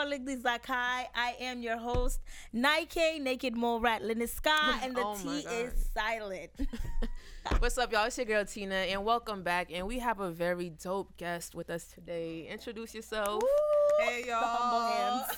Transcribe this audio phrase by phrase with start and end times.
[0.00, 1.06] welcome back to Licor Liglis Zakai.
[1.14, 2.20] I am your host,
[2.52, 5.52] Nike Naked Mole Rat Liniska, and the Oh T God.
[5.52, 6.50] is silent.
[7.58, 8.06] What's up, y'all?
[8.06, 9.68] It's your girl Tina, and welcome back.
[9.72, 12.46] And we have a very dope guest with us today.
[12.50, 13.42] Introduce yourself.
[14.00, 14.78] Hey The humble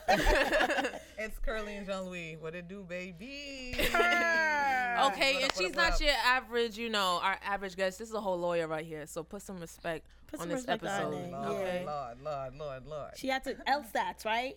[0.09, 0.79] y'all.
[0.79, 0.89] hands.
[1.19, 2.37] it's Curly and Jean Louis.
[2.41, 3.75] What it do, baby?
[3.79, 6.01] Okay, What and up, she's up, not up?
[6.01, 7.99] your average, you know, our average guest.
[7.99, 10.59] This is a whole lawyer right here, so put some respect Put on some this
[10.67, 11.13] respect episode.
[11.15, 11.83] it, Lord, Okay.
[11.87, 13.11] Lord, Lord, Lord, Lord.
[13.17, 14.57] She had to LSATs, right?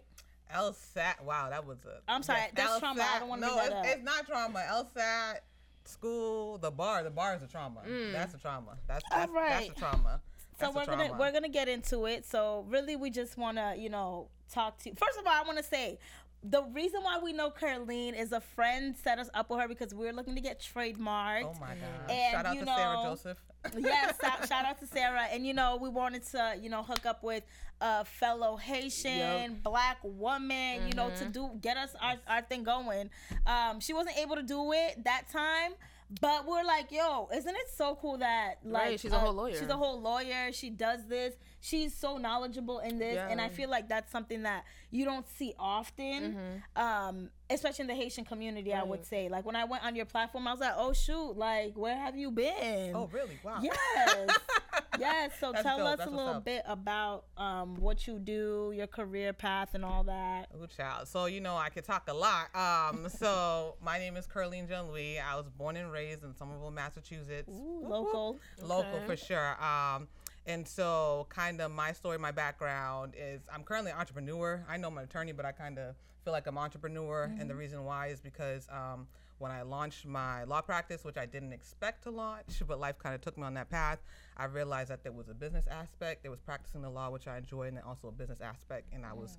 [0.53, 1.21] LSAT.
[1.23, 2.01] Wow, that was a.
[2.07, 3.01] I'm sorry, that's trauma.
[3.03, 4.59] I don't wanna No, that it's, it's not trauma.
[4.69, 5.37] LSAT,
[5.85, 7.03] school, the bar.
[7.03, 7.81] The bar is a trauma.
[7.87, 8.11] Mm.
[8.11, 8.77] That's a trauma.
[8.87, 9.67] That's that's, Alright.
[9.67, 10.21] that's a trauma.
[10.59, 12.25] So That's we're gonna we're gonna get into it.
[12.25, 14.93] So really, we just wanna you know talk to.
[14.95, 15.99] First of all, I want to say.
[16.47, 19.95] The reason why we know Caroline is a friend set us up with her because
[19.95, 21.43] we were looking to get trademarked.
[21.43, 22.11] Oh my God!
[22.11, 23.37] And, Shout out you to Sarah Joseph.
[23.79, 25.23] yes, shout, shout out to Sarah.
[25.31, 27.43] And you know, we wanted to, you know, hook up with
[27.81, 29.63] a fellow Haitian Yep.
[29.63, 33.09] black woman, you know, to do get us our, our thing going.
[33.47, 35.73] Um, she wasn't able to do it that time.
[36.21, 39.33] But we're like, yo, isn't it so cool that like uh, Right, she's a whole
[39.33, 39.55] lawyer.
[39.55, 40.51] She's a whole lawyer.
[40.51, 41.33] She does this.
[41.61, 45.55] She's so knowledgeable in this, and I feel like that's something that you don't see
[45.57, 48.73] often, um, especially in the Haitian community.
[48.73, 49.05] I would.
[49.05, 51.95] Say, like when I went on your platform, I was like, oh shoot, like where
[51.95, 52.95] have you been?
[52.95, 53.39] oh really?
[53.43, 53.59] Wow.
[53.61, 54.37] Yes.
[54.99, 55.31] yes.
[55.39, 55.87] So That's tell dope.
[55.87, 60.03] us That's a little bit about um, what you do, your career path, and all
[60.05, 60.49] that.
[60.55, 61.07] Ooh, child.
[61.07, 62.55] So you know I could talk a lot.
[62.55, 65.19] Um, so my name is Curleen Jean Louis.
[65.19, 67.49] I was born and raised in Somerville, Massachusetts.
[67.49, 68.39] Ooh, local.
[68.61, 69.05] local Okay.
[69.05, 69.63] for sure.
[69.63, 70.07] Um,
[70.45, 74.63] and so kind of my story, my background is I'm currently an entrepreneur.
[74.69, 77.49] I know I'm an attorney, but I kind of feel like I'm an entrepreneur, and
[77.49, 79.07] the reason why is because um,
[79.37, 83.13] when I launched my law practice, which I didn't expect to launch, but life kind
[83.13, 83.99] of took me on that path,
[84.37, 86.23] I realized that there was a business aspect.
[86.23, 89.05] There was practicing the law, which I enjoyed, and then also a business aspect, and
[89.05, 89.37] I was.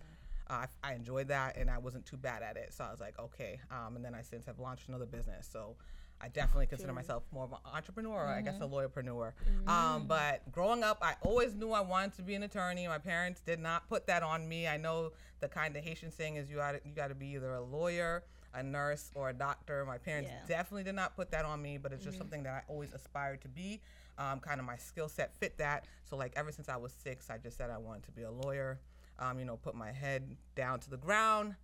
[0.48, 2.72] Uh, I, I enjoyed that, and I wasn't too bad at it.
[2.72, 3.58] So I was like, okay.
[3.68, 5.48] Um, and then I since have launched another business.
[5.52, 5.74] So
[6.20, 9.32] I definitely consider myself more of an entrepreneur, or I guess a lawyerpreneur.
[9.68, 12.86] Um, but growing up, I always knew I wanted to be an attorney.
[12.88, 14.66] My parents did not put that on me.
[14.66, 17.52] I know the kind of Haitian saying is you got you got to be either
[17.54, 18.24] a lawyer,
[18.54, 19.84] a nurse, or a doctor.
[19.84, 20.46] My parents Yeah.
[20.56, 23.42] definitely did not put that on me, but it's just something that I always aspired
[23.42, 23.80] to be.
[24.18, 25.86] Um, kind of my skill set fit that.
[26.08, 28.30] So like ever since I was six, I just said I wanted to be a
[28.30, 28.80] lawyer.
[29.18, 31.54] Um, you know, put my head down to the ground,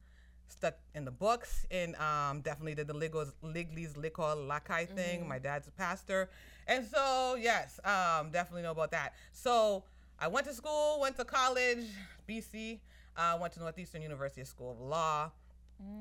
[0.52, 5.26] stuck in the books, and um, definitely did the Ligos, Liglies Liquor Lakai thing.
[5.28, 6.30] My dad's a pastor,
[6.66, 9.14] and so yes, um, definitely know about that.
[9.32, 9.84] So
[10.18, 11.86] I went to school, went to college,
[12.28, 12.80] BC.
[13.14, 15.30] Uh, went to Northeastern University School of Law.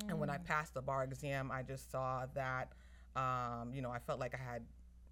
[0.09, 2.72] And when I passed the bar exam, I just saw that,
[3.16, 4.61] um, you know, I felt like I had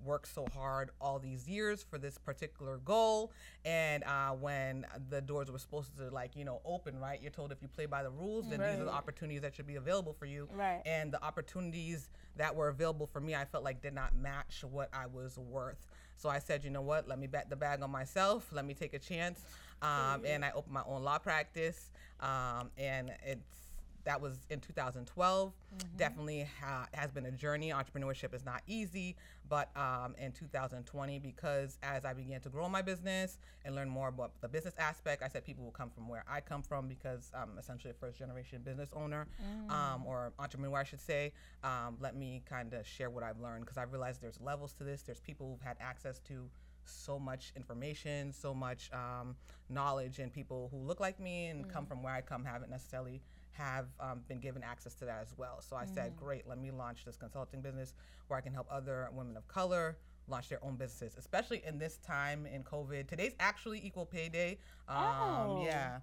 [0.04, 3.32] worked so hard all these years for this particular goal.
[3.66, 7.22] And uh, when the doors were supposed to, like, you know, open, right?
[7.22, 9.68] You're told if you play by the rules, then these are the opportunities that should
[9.68, 10.48] be available for you.
[10.54, 10.82] Right.
[10.86, 14.90] And the opportunities that were available for me, I felt like did not match what
[14.94, 15.88] I was worth.
[16.16, 17.08] So I said, you know what?
[17.08, 18.50] Let me bet the bag on myself.
[18.52, 19.42] Let me take a chance.
[19.82, 21.92] Um, and I opened my own law practice.
[22.20, 23.69] Um, and it's
[24.10, 25.54] that was in 2012.
[25.98, 27.70] Definitely ha- has been a journey.
[27.70, 29.16] Entrepreneurship is not easy,
[29.48, 34.08] but um, in 2020, because as I began to grow my business and learn more
[34.08, 37.32] about the business aspect, I said people will come from where I come from because
[37.36, 39.28] I'm essentially a first generation business owner
[39.70, 41.32] um, or entrepreneur, I should say.
[41.64, 44.84] Um, let me kind of share what I've learned because I realized there's levels to
[44.84, 45.04] this.
[45.04, 46.50] There's people who've had access to
[46.86, 49.36] so much information, so much um,
[49.70, 53.22] knowledge, and people who look like me and come from where I come haven't necessarily
[53.60, 55.62] have um, been given access to that as well.
[55.62, 57.94] So I said, great, let me launch this consulting business
[58.28, 59.98] where I can help other women of color
[60.28, 63.08] launch their own businesses, especially in this time in COVID.
[63.08, 64.58] Today's actually Equal Pay Day.
[64.88, 65.64] Um, Oh.
[65.66, 66.00] Yeah.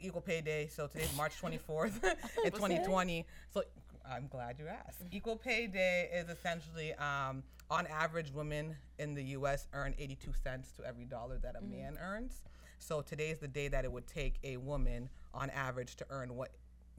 [0.00, 0.68] Equal Pay Day.
[0.70, 2.04] So today's March 24th
[2.44, 3.26] in 2020.
[3.50, 3.64] So
[4.08, 5.02] I'm glad you asked.
[5.10, 9.66] Equal Pay Day is essentially, um, on average, women in the U.S.
[9.72, 12.42] earn 82 cents to every dollar that a man earns.
[12.78, 16.34] So today is the day that it would take a woman, on average, to earn
[16.36, 16.50] what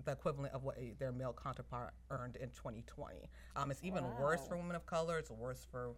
[0.06, 3.30] the equivalent of what a, their male counterpart earned in 2020.
[3.56, 5.18] Um, it's even worse for women of color.
[5.18, 5.92] It's worse for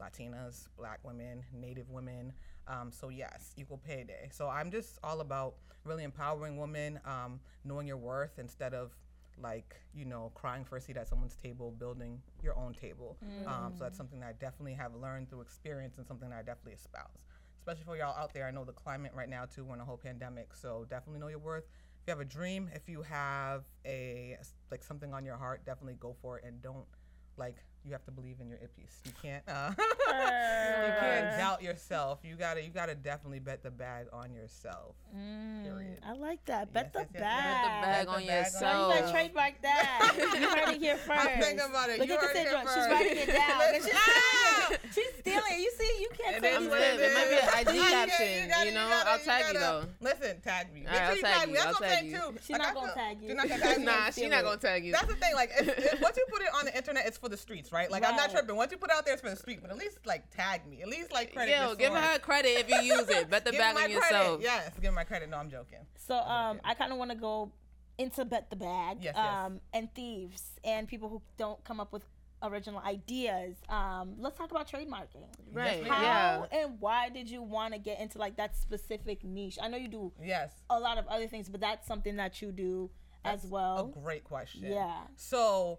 [0.00, 2.32] Latinas, Black women, Native women.
[2.66, 4.28] Um, so yes, equal pay day.
[4.32, 5.54] So I'm just all about
[5.84, 8.92] really empowering women, um, knowing your worth instead of
[9.42, 13.16] like you know crying for a seat at someone's table, building your own table.
[13.46, 16.42] Um, so that's something that I definitely have learned through experience and something that I
[16.42, 17.26] definitely espouse.
[17.58, 19.64] Especially for y'all out there, I know the climate right now too.
[19.64, 21.64] We're in a whole pandemic, so definitely know your worth.
[22.02, 24.36] If you have a dream, if you have a
[24.72, 26.84] like something on your heart, definitely go for it and don't
[27.36, 28.94] like you have to believe in your ippies.
[29.04, 32.20] You can't uh, you can't doubt yourself.
[32.22, 34.94] You gotta you gotta definitely bet the bag on yourself.
[35.12, 35.98] Period.
[36.06, 36.72] I like that.
[36.72, 37.82] Bet Yes, the yes, yes, bag.
[37.82, 38.62] Bet the bag Bet on the bag on yourself.
[38.62, 40.14] Girl, you gotta So- trademark that.
[40.16, 41.20] you heard it here first.
[41.20, 41.98] I'm thinking about it.
[41.98, 42.60] Look You at heard it Cassandra.
[42.60, 43.60] here She's writing it down.
[43.74, 44.78] She's, Listen- stealing.
[44.94, 45.60] She's stealing it.
[45.62, 47.00] You see, you can't It say is these what things.
[47.02, 48.88] it might be an IG You gotta- caption, gotta- you know?
[48.88, 49.84] gotta- I'll tag you, gotta- though.
[50.00, 50.80] Listen, tag me.
[50.82, 51.52] Make sure I'll you tag tag me.
[51.52, 52.38] you, That's I'll what I'm tag saying too.
[52.46, 53.26] She Like, not gonna tag you.
[53.28, 53.80] You're not gonna tag.
[53.84, 54.92] Nah, she not gonna tag you.
[54.92, 55.34] That's the thing.
[55.34, 57.90] Like, if, if, once you put it on the internet, it's for the streets, right?
[57.90, 58.56] Like, I'm not tripping.
[58.56, 59.60] Once you put it out there, it's for the street.
[59.62, 60.82] But at least like tag me.
[60.82, 61.52] At least like credit.
[61.52, 62.04] Yo, give source.
[62.04, 63.30] her credit if you use it.
[63.30, 64.40] Bet the bag on yourself.
[64.42, 65.30] Yes, give me my credit.
[65.30, 65.78] No, I'm joking.
[65.96, 67.52] So um, I kind of want to go
[67.96, 68.98] into bet the bag.
[69.00, 69.24] Yes, yes.
[69.24, 72.02] um, and thieves and people who don't come up with
[72.42, 73.54] original ideas.
[73.68, 75.28] Um, let's talk about trademarking.
[75.52, 75.86] Right.
[75.86, 76.44] How Yeah.
[76.50, 79.58] and why did you want to get into like that specific niche?
[79.62, 80.52] I know you do Yes.
[80.68, 82.90] a lot of other things, but that's something that you do
[83.24, 83.78] as well.
[83.78, 83.86] A well.
[84.02, 84.64] great question.
[84.64, 85.02] Yeah.
[85.16, 85.78] So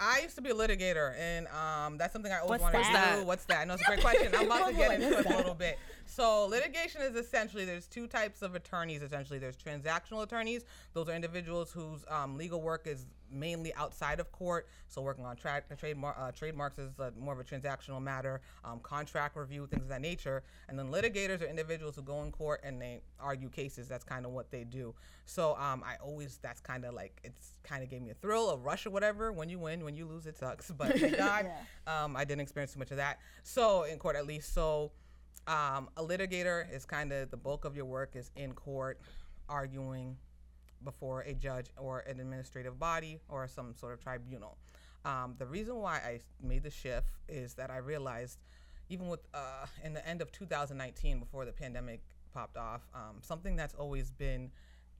[0.00, 3.14] I used to be a litigator, and um, that's something I always What's wanted that?
[3.14, 3.26] to do.
[3.26, 3.60] What's that?
[3.60, 4.32] I know it's a great question.
[4.36, 5.78] I'm about to get into it a little bit.
[6.14, 9.00] So litigation is essentially there's two types of attorneys.
[9.00, 10.66] Essentially, there's transactional attorneys.
[10.92, 14.68] Those are individuals whose um, legal work is mainly outside of court.
[14.88, 18.42] So working on tra- trademark uh, trademarks is uh, more of a transactional matter.
[18.62, 20.42] Um, contract review, things of that nature.
[20.68, 23.88] And then litigators are individuals who go in court and they argue cases.
[23.88, 24.94] That's kind of what they do.
[25.24, 28.50] So um, I always that's kind of like it's kind of gave me a thrill,
[28.50, 29.32] a rush, or whatever.
[29.32, 30.70] When you win, when you lose, it sucks.
[30.76, 31.50] But thank God,
[31.86, 33.18] um, I didn't experience too much of that.
[33.44, 34.52] So in court, at least.
[34.52, 34.92] So
[35.46, 39.00] um, a litigator is kind of the bulk of your work is in court,
[39.48, 40.16] arguing
[40.84, 44.56] before a judge or an administrative body or some sort of tribunal.
[45.04, 48.38] Um, the reason why I made the shift is that I realized,
[48.88, 52.02] even with uh, in the end of 2019, before the pandemic
[52.32, 54.50] popped off, um, something that's always been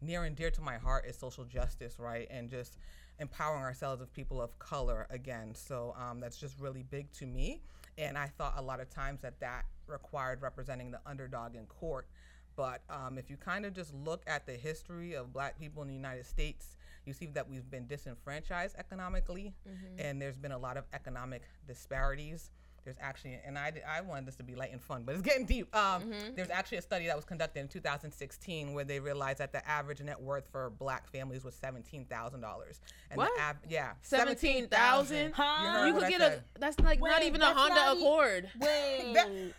[0.01, 2.27] near and dear to my heart is social justice, right?
[2.31, 2.79] And just
[3.21, 5.55] empowering ourselves as people of color again.
[5.55, 7.63] So um, that's just really big to me.
[7.99, 12.07] And I thought a lot of times that that required representing the underdog in court.
[12.57, 15.89] But um, if you kind of just look at the history of black people in
[15.89, 19.55] the United States, you see that we've been disenfranchised economically,
[19.99, 22.51] and there's been a lot of economic disparities.
[22.85, 25.47] There's actually, and I, I wanted this to be light and fun, but it's getting
[25.47, 25.75] deep.
[25.75, 29.67] Um, There's actually a study that was conducted in 2016 where they realized that the
[29.69, 32.11] average net worth for black families was $17,000.
[33.11, 33.31] And What?
[33.37, 33.93] The av- yeah.
[34.03, 35.33] 17,000?
[35.33, 35.81] Huh?
[35.81, 36.43] You You could I get said.
[36.57, 36.59] a.
[36.59, 38.51] That's like not even a Honda not e- Accord.
[38.61, 39.53] Wait.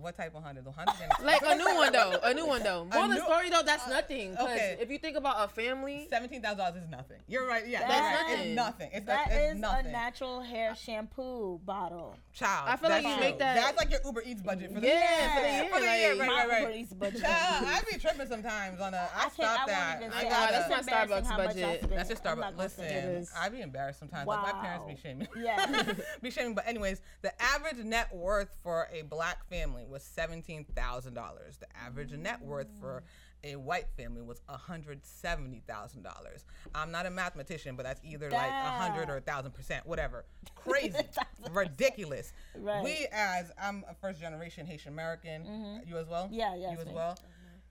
[0.00, 0.62] That- What type of Honda?
[0.62, 0.92] The Honda.
[1.22, 2.18] Like a new one though.
[2.22, 2.84] A new one though.
[2.92, 4.34] More the new- story though, that's uh, nothing.
[4.36, 4.76] Cause okay.
[4.80, 7.18] if you think about a family, Seventeen thousand dollars is nothing.
[7.28, 7.66] You're right.
[7.66, 8.48] Yeah, That's you're right.
[8.48, 8.48] nothing.
[8.48, 8.90] It's nothing.
[8.94, 9.86] It's, That it's is nothing.
[9.86, 12.16] a natural hair shampoo bottle.
[12.32, 12.68] Child.
[12.68, 14.86] I feel like that's you make that- That's like your Uber Eats budget for the
[14.86, 15.62] Yeah, for the year.
[15.62, 16.60] year, For the year, like- right, My right, right.
[16.62, 17.20] Uber Eats budget.
[17.22, 18.96] Child, I be tripping sometimes on a.
[18.96, 19.32] I, I can't.
[19.34, 20.00] stopped I that.
[20.00, 20.28] won't even I say.
[20.28, 20.52] gotta.
[20.52, 21.80] that's my it's embarrassing Starbucks much I budget.
[21.82, 21.98] spend.
[21.98, 22.56] That's your I'm not Starbucks.
[22.56, 23.32] gonna say Listen, it is.
[23.38, 24.26] I be embarrassed sometimes.
[24.26, 25.28] Like my parents be shaming.
[25.36, 25.92] Yeah.
[26.22, 26.54] be shaming.
[26.54, 31.58] But anyways, the average net worth for a black family was seventeen thousand dollars.
[31.58, 33.02] The average net worth for
[33.42, 36.44] a white family was hundred seventy thousand dollars.
[36.74, 40.24] I'm not a mathematician, but that's either like a hundred or a thousand percent, whatever.
[40.54, 40.98] Crazy,
[41.50, 42.32] ridiculous.
[42.54, 42.84] Right.
[42.84, 45.82] We as I'm a first generation Haitian American.
[45.86, 46.28] You as well.
[46.30, 47.18] Yeah, yeah, You as well.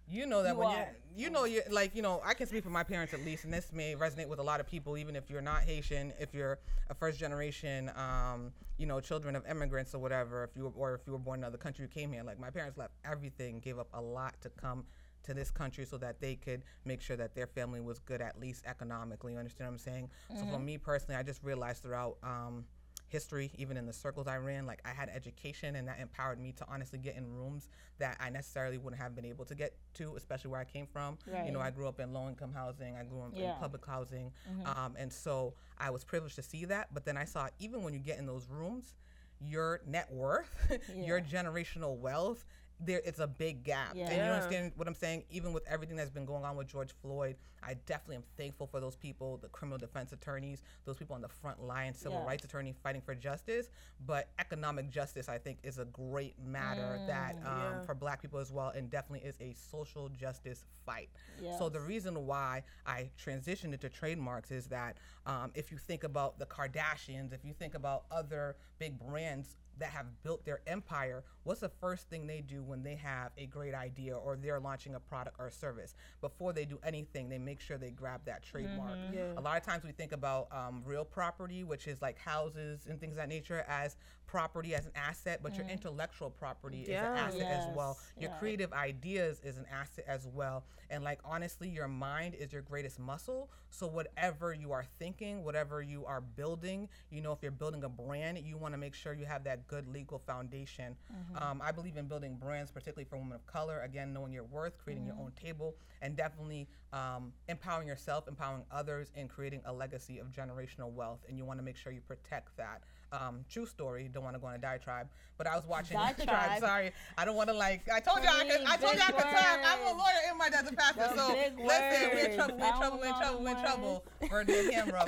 [0.10, 0.88] You know that You when are.
[1.16, 3.44] you you know you like you know I can speak for my parents at least,
[3.44, 6.34] and this may resonate with a lot of people, even if you're not Haitian, if
[6.34, 10.72] you're a first generation, um, you know, children of immigrants or whatever, if you were,
[10.72, 12.24] or if you were born in another country, you came here.
[12.24, 14.86] Like my parents left everything, gave up a lot to come
[15.24, 18.40] to this country so that they could make sure that their family was good at
[18.40, 19.34] least economically.
[19.34, 20.10] You understand what I'm saying?
[20.36, 22.18] So for me personally, I just realized throughout.
[22.24, 22.66] Um,
[23.10, 26.54] history, even in the circles I ran, like I had education and that empowered me
[26.54, 30.16] to honestly get in rooms that I necessarily wouldn't have been able to get to,
[30.16, 31.18] especially where I came from.
[31.46, 33.54] You know, I grew up in low income housing, I grew up Yeah.
[33.56, 34.32] in public housing.
[34.66, 36.94] Um, and so I was privileged to see that.
[36.94, 38.96] But then I saw even when you get in those rooms,
[39.42, 40.50] your net worth,
[40.96, 42.46] your generational wealth,
[42.80, 43.96] there it's a big gap.
[44.08, 45.24] And you understand what I'm saying?
[45.30, 48.80] Even with everything that's been going on with George Floyd, I definitely am thankful for
[48.80, 52.26] those people, the criminal defense attorneys, those people on the front line, civil Yeah.
[52.28, 53.70] rights attorney fighting for justice.
[54.06, 57.80] But economic justice, I think, is a great matter that um, Yeah.
[57.82, 61.10] for Black people as well, and definitely is a social justice fight.
[61.58, 66.40] So the reason why I transitioned into trademarks is that um, if you think about
[66.40, 71.62] the Kardashians, if you think about other big brands that have built their empire, what's
[71.62, 75.00] the first thing they do when they have a great idea or they're launching a
[75.00, 75.96] product or a service?
[76.22, 78.96] Before they do anything, they make sure they grab that trademark.
[78.96, 79.14] Mm-hmm.
[79.16, 79.34] Yeah.
[79.36, 83.00] A lot of times we think about um, real property, which is like houses and
[83.00, 83.96] things of that nature, as
[84.30, 85.72] property as an asset, but your mm.
[85.72, 87.98] intellectual property is an asset as well.
[88.20, 88.38] Your yeah.
[88.38, 90.66] creative ideas is an asset as well.
[90.92, 93.50] And like honestly, your mind is your greatest muscle.
[93.72, 97.90] So whatever you are thinking, whatever you are building, you know, if you're building a
[97.90, 100.96] brand, you want to make sure you have that good legal foundation.
[101.12, 101.39] Mm-hmm.
[101.40, 103.82] Um, I believe in building brands, particularly for women of color.
[103.82, 109.12] Again, knowing your worth, creating your own table, and definitely um, empowering yourself, empowering others,
[109.16, 111.20] and creating a legacy of generational wealth.
[111.30, 112.84] And you want to make sure you protect that.
[113.12, 114.10] Um, true story.
[114.14, 115.98] Don't want to go on a diatribe, but I was watching.
[115.98, 116.60] Diatribe.
[116.60, 117.90] Sorry, I don't want to like.
[117.92, 118.68] I told you I could.
[118.68, 119.60] I told you I could talk.
[119.66, 121.10] I'm a lawyer in my dad's a pastor.
[121.16, 122.58] So listen, we're in trouble.
[122.60, 123.00] We're in trouble.
[123.00, 123.42] We're in trouble.
[123.42, 124.04] We're in trouble.
[124.30, 125.00] Ferdinand Hammer.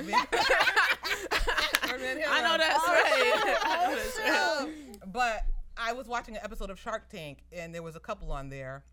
[1.86, 3.56] Ferdinand I know that's right.
[3.62, 4.62] That's right.
[4.62, 4.72] Um,
[5.12, 5.44] but
[5.76, 8.84] I was watching an episode of Shark Tank, and there was a couple on there,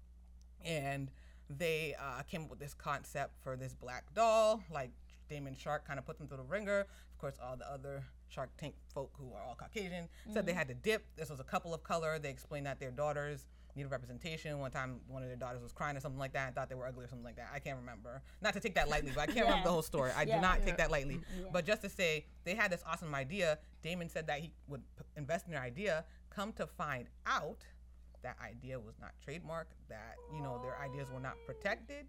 [0.63, 1.11] and
[1.49, 4.91] they uh, came up with this concept for this black doll, like
[5.29, 6.81] Daymond Shark kind of put them through the ringer.
[6.81, 10.67] Of course, all the other Shark Tank folk who are all Caucasian said they had
[10.69, 11.05] to dip.
[11.17, 12.17] This was a couple of color.
[12.19, 13.45] They explained that their daughters
[13.75, 14.57] needed representation.
[14.59, 16.75] One time, one of their daughters was crying or something like that and thought they
[16.75, 17.49] were ugly or something like that.
[17.53, 18.21] I can't remember.
[18.41, 20.11] Not to take that lightly, but I can't remember the whole story.
[20.15, 20.35] I Yeah.
[20.37, 21.19] do not take that lightly.
[21.51, 23.59] But just to say, they had this awesome idea.
[23.83, 26.05] Daymond said that he would p- invest in their idea.
[26.39, 27.65] Come to find out,
[28.23, 29.75] that idea was not trademarked.
[29.89, 32.05] That you know their ideas were not protected.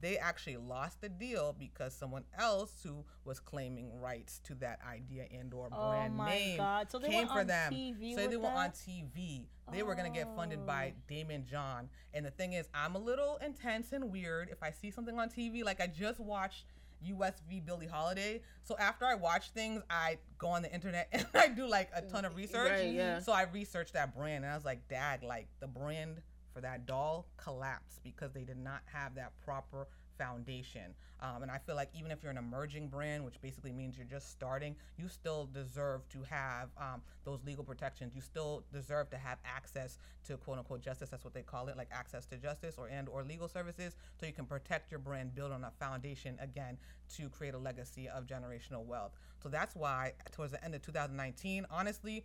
[0.00, 5.26] They actually lost the deal because someone else who was claiming rights to that idea
[5.32, 6.60] and/or Oh brand name.
[6.88, 7.72] So came for them.
[7.72, 8.70] TV so they were on?
[8.70, 9.46] TV.
[9.70, 11.12] They were gonna get funded by Oh.
[11.14, 11.88] Daymond John.
[12.12, 14.48] And the thing is, I'm a little intense and weird.
[14.50, 16.64] If I see something on TV, like I just watched
[17.06, 18.42] USV Billie Holiday.
[18.64, 22.02] So after I watch things, I go on the internet and I do like a
[22.02, 22.70] ton of research.
[22.70, 23.18] Right, yeah.
[23.20, 26.20] So I researched that brand and I was like, Dad, like the brand
[26.52, 29.86] for that doll collapsed because they did not have that proper
[30.18, 30.94] foundation.
[31.20, 34.06] Um, and I feel like even if you're an emerging brand, which basically means you're
[34.06, 38.14] just starting, you still deserve to have um, those legal protections.
[38.14, 41.08] You still deserve to have access to quote unquote justice.
[41.08, 44.26] That's what they call it, like access to justice or and or legal services, so
[44.26, 46.78] you can protect your brand, build on a foundation again
[47.16, 49.12] to create a legacy of generational wealth.
[49.42, 52.24] So that's why towards the end of 2019, honestly,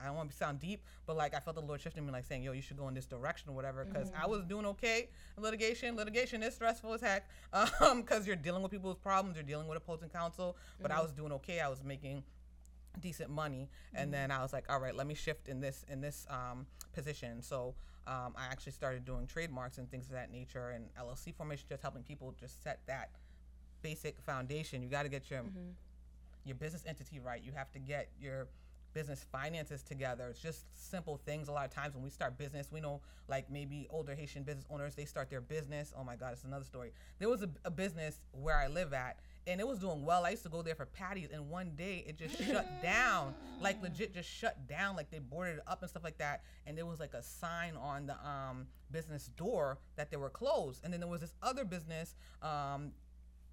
[0.00, 2.24] I don't want to sound deep, but like I felt the Lord shifting me, like
[2.24, 5.08] saying, "Yo, you should go in this direction or whatever." Because I was doing okay
[5.36, 5.96] in litigation.
[5.96, 7.28] Litigation is stressful as heck,
[7.80, 10.56] um, because you're dealing with people's problems, you're dealing with opposing counsel.
[10.80, 11.60] But I was doing okay.
[11.60, 12.22] I was making
[13.00, 16.00] decent money, and then I was like, "All right, let me shift in this in
[16.00, 17.74] this um, position." So
[18.06, 21.82] um, I actually started doing trademarks and things of that nature, and LLC formation, just
[21.82, 23.10] helping people just set that
[23.82, 24.82] basic foundation.
[24.82, 25.40] You got to get your
[26.44, 27.42] your business entity right.
[27.44, 28.48] You have to get your
[28.98, 30.26] business finances together.
[30.28, 31.46] It's just simple things.
[31.46, 34.64] A lot of times when we start business, we know like maybe older Haitian business
[34.68, 35.92] owners, they start their business.
[35.96, 36.90] Oh my God, it's another story.
[37.20, 40.26] There was a, a business where I live at and it was doing well.
[40.26, 43.34] I used to go there for patties and one day it just shut down.
[43.60, 44.96] Like legit just shut down.
[44.96, 46.42] Like they boarded it up and stuff like that.
[46.66, 50.80] And there was like a sign on the um, business door that they were closed.
[50.82, 52.90] And then there was this other business um,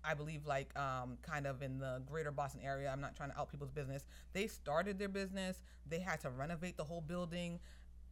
[0.08, 2.90] I believe like um, kind of in the greater Boston area.
[2.92, 4.06] I'm not trying to out people's business.
[4.34, 5.62] They started their business.
[5.88, 7.60] They had to renovate the whole building.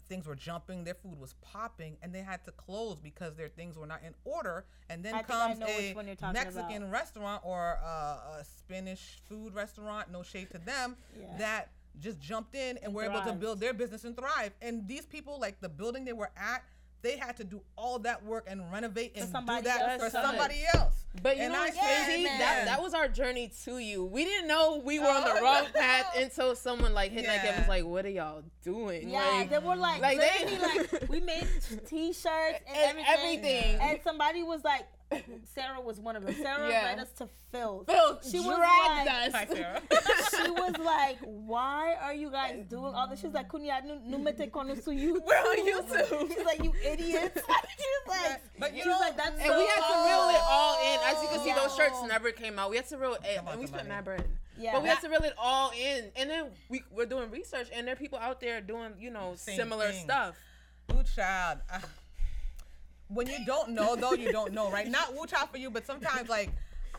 [0.10, 0.84] Things were jumping.
[0.84, 4.14] Their food was popping, and they had to close because their things were not in
[4.26, 4.66] order.
[4.90, 6.92] And then I comes a one you're talking Mexican about.
[6.92, 10.12] restaurant or a, a Spanish food restaurant.
[10.12, 10.98] No shade to them.
[11.18, 11.38] Yeah.
[11.38, 14.52] That just jumped in and were able to build their business and thrive.
[14.62, 16.64] And these people, like the building they were at,
[17.03, 19.31] they had to do all that work and renovate and do
[19.62, 19.93] that else.
[19.95, 20.95] for That's somebody else.
[21.22, 22.24] But you And know I what's said, crazy?
[22.24, 22.39] man.
[22.39, 24.03] That that was our journey to you.
[24.05, 25.79] We didn't know we were on the Oh, wrong no.
[25.79, 29.50] path until someone like hit that gap was like, "What are y'all doing?" Yeah, like,
[29.51, 31.45] they were like, like, they- like we made
[31.86, 32.25] T-shirts
[32.67, 33.77] and, And everything, everything.
[33.81, 34.88] and somebody was like,
[35.55, 36.36] Sarah was one of them.
[36.36, 36.84] Sarah Yeah.
[36.86, 37.84] led us to Phil.
[37.88, 39.34] Phil She was dragged like- us.
[39.34, 39.82] Hi, Sarah.
[40.46, 44.17] she was like, "Why are you guys doing all this?" She's like, "Kunya, nu, nu
[44.17, 46.27] me te kono su YouTube." We're on YouTube.
[46.36, 49.82] She's like, "You idiots!" She's like, But you know- like, "That's And so we had
[49.82, 51.00] to reel it all in.
[51.05, 52.70] As you can see, those shirts never came out.
[52.70, 53.89] We had to reel it, Come and we spent somebody.
[53.89, 54.27] mad bread.
[54.58, 54.74] Yeah.
[54.74, 57.88] But we had to reel it all in, and then we we're doing research, and
[57.88, 60.03] there are people out there doing you know Same similar thing.
[60.03, 60.36] stuff.
[60.93, 61.60] Woo child.
[63.07, 64.88] When you don't know, though, you don't know, right?
[64.88, 66.50] Not woo child for you, but sometimes, like,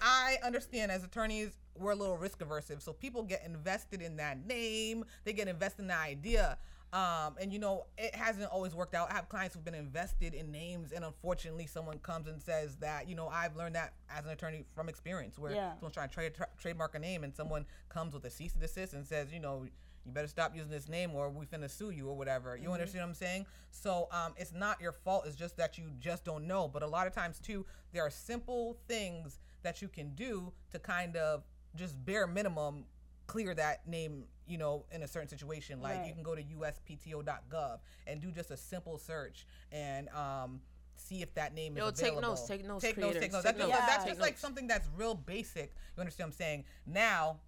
[0.00, 2.82] I understand as attorneys, we're a little risk aversive.
[2.82, 6.58] So people get invested in that name, they get invested in the idea.
[6.92, 9.10] Um, and you know, it hasn't always worked out.
[9.10, 13.08] I have clients who've been invested in names, and unfortunately, someone comes and says that,
[13.08, 15.72] you know, I've learned that as an attorney from experience, where Yeah.
[15.74, 18.60] someone's trying to trade, tra- trademark a name, and someone comes with a cease and
[18.60, 19.66] desist and says, you know,
[20.04, 22.56] you better stop using this name or we finna sue you or whatever.
[22.56, 23.46] You understand what I'm saying?
[23.70, 25.24] So um, it's not your fault.
[25.26, 26.68] It's just that you just don't know.
[26.68, 30.78] But a lot of times too, there are simple things that you can do to
[30.78, 31.42] kind of
[31.74, 32.84] just bare minimum
[33.26, 35.80] clear that name, you know, in a certain situation.
[35.80, 36.06] Like Right.
[36.08, 40.60] you can go to uspto.gov and do just a simple search and um,
[40.96, 42.36] see if that name Yo, is take available.
[42.36, 42.84] take notes, Take notes.
[42.84, 43.22] Take creators, notes.
[43.22, 45.72] take That's, notes, just, that's take just like something that's real basic.
[45.96, 46.64] You understand what I'm saying?
[46.86, 47.38] Now,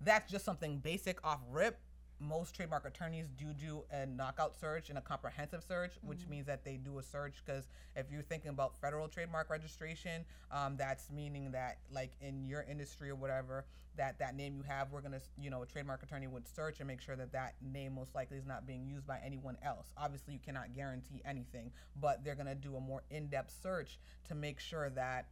[0.00, 1.78] that's just something basic off rip.
[2.20, 6.30] Most trademark attorneys do do a knockout search and a comprehensive search, which Mm-hmm.
[6.30, 10.76] means that they do a search because if you're thinking about federal trademark registration, um,
[10.76, 15.00] that's meaning that like in your industry or whatever, that that name you have, we're
[15.00, 18.14] gonna, you know, a trademark attorney would search and make sure that that name most
[18.16, 19.92] likely is not being used by anyone else.
[19.96, 24.58] Obviously, you cannot guarantee anything, but they're gonna do a more in-depth search to make
[24.58, 25.28] sure that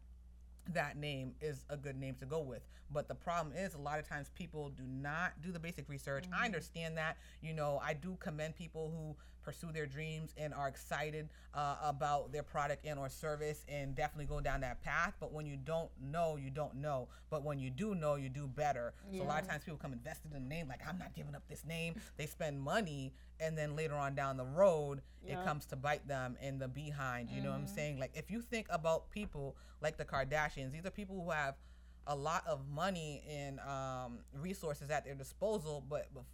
[0.74, 2.62] that name is a good name to go with.
[2.92, 6.24] But the problem is, a lot of times people do not do the basic research.
[6.32, 6.44] I mm-hmm.
[6.44, 7.16] understand that.
[7.42, 9.16] You know, I do commend people who
[9.46, 14.26] pursue their dreams and are excited uh, about their product and or service and definitely
[14.26, 15.14] go down that path.
[15.20, 17.08] But when you don't know, you don't know.
[17.30, 18.92] But when you do know, you do better.
[19.16, 21.36] So a lot of times people come invested in a name like I'm not giving
[21.36, 21.94] up this name.
[22.16, 26.36] They spend money and then later on down the road, it comes to bite them
[26.42, 27.30] in the behind.
[27.30, 27.98] You know what I'm saying?
[28.00, 31.54] Like if you think about people like the Kardashians, these are people who have
[32.08, 36.24] a lot of money and um, resources at their disposal, but bef-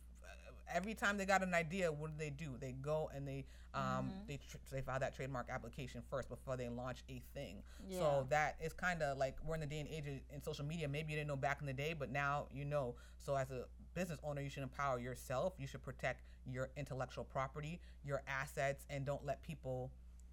[0.73, 2.51] every time they got an idea, what do they do?
[2.61, 6.69] They go and they um, they tr- they file that trademark application first before they
[6.69, 7.63] launch a thing.
[7.89, 8.01] Yeah.
[8.01, 10.65] So that is kind of like we're in the day and age of, in social
[10.65, 10.89] media.
[10.89, 12.95] Maybe you didn't know back in the day, but now you know.
[13.19, 13.65] So as a
[13.95, 15.55] business owner, you should empower yourself.
[15.59, 19.91] You should protect your intellectual property, your assets, and don't let people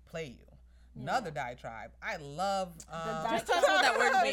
[0.09, 0.45] play you.
[0.99, 1.91] Another diatribe.
[2.03, 2.73] I love.
[2.91, 3.47] Um, di- Just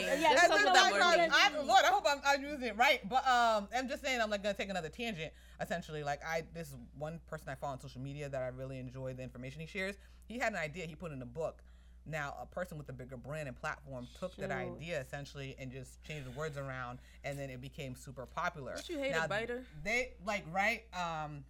[0.03, 0.23] tell us what that word means.
[0.23, 1.31] Yeah, Just just tell us tell what us that what word that.
[1.33, 3.09] I, Lord, I hope I'm, I'm using it right.
[3.09, 5.33] But um, I'm just saying I'm like gonna take another tangent.
[5.61, 9.15] Essentially, like I this one person I follow on social media that I really enjoy
[9.15, 9.97] the information he shares.
[10.27, 11.63] He had an idea he put in a book.
[12.09, 16.03] Now, a person with a bigger brand and platform took that idea essentially and just
[16.05, 18.75] changed the words around, and then it became super popular.
[18.75, 19.65] Don't you hate a biter?
[19.83, 20.85] They like right.
[20.95, 21.45] Um,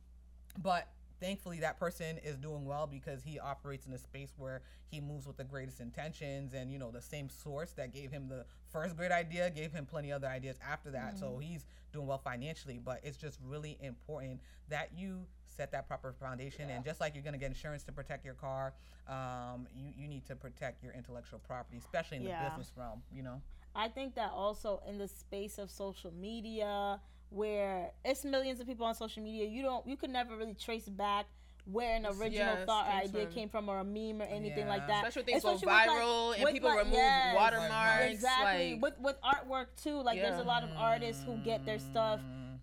[0.62, 0.88] but
[1.20, 5.26] thankfully that person is doing well because he operates in a space where he moves
[5.26, 8.96] with the greatest intentions and you know the same source that gave him the first
[8.96, 11.18] great idea gave him plenty other ideas after that.
[11.18, 16.12] So he's doing well financially but it's just really important that you set that proper
[16.20, 16.68] foundation.
[16.68, 18.74] And just like you're going to get insurance to protect your car
[19.08, 23.22] um, you, you need to protect your intellectual property especially in the business realm you
[23.22, 23.40] know?
[23.76, 26.98] I think that also in the space of social media,
[27.30, 30.88] where it's millions of people on social media, you don't, you could never really trace
[30.88, 31.26] back
[31.70, 33.32] where an original Yes, thought or idea from.
[33.34, 34.68] came from or a meme or anything Yeah.
[34.68, 34.98] like that.
[35.08, 37.34] Especially things go Especially like- viral and with, people like, remove yes.
[37.34, 38.12] watermarks.
[38.12, 38.72] Exactly.
[38.74, 40.00] Like, with with artwork too.
[40.00, 42.20] Like there's a lot of artists who get their stuff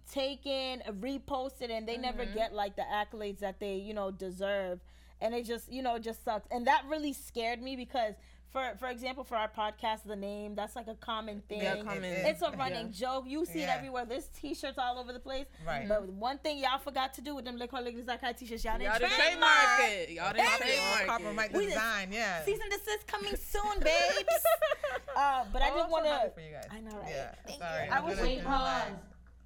[0.10, 2.34] taken, reposted, and they never Mm-hmm.
[2.38, 4.80] get like the accolades that they you know deserve.
[5.20, 6.48] And it just you know it just sucks.
[6.52, 8.14] And that really scared me because.
[8.54, 11.64] For, for example, for our podcast, the name that's like a common thing.
[11.64, 12.04] Yeah, common.
[12.04, 12.58] It's a Yeah.
[12.58, 13.26] running joke.
[13.28, 13.74] You see Yeah.
[13.74, 14.06] it everywhere.
[14.06, 15.48] There's T-shirts all over the place.
[15.66, 15.88] Right.
[15.90, 17.94] But one thing y'all forgot to do with them Le Colle des
[18.36, 19.52] T-shirts, y'all didn't y'all didn't trademark.
[19.80, 20.10] trademark it.
[20.12, 20.58] Y'all didn't Hey!
[20.78, 21.58] trademark copyright it.
[21.58, 24.46] We just- design yeah Season desist coming soon, babes.
[25.16, 26.34] uh, but I Oh, just I'm want so happy to.
[26.36, 26.68] for you guys.
[26.72, 27.10] I know, right?
[27.10, 27.86] Yeah, Thank sorry.
[27.88, 27.92] you.
[27.92, 28.84] I'm I was gonna Wait, do pause.
[28.90, 29.00] mine.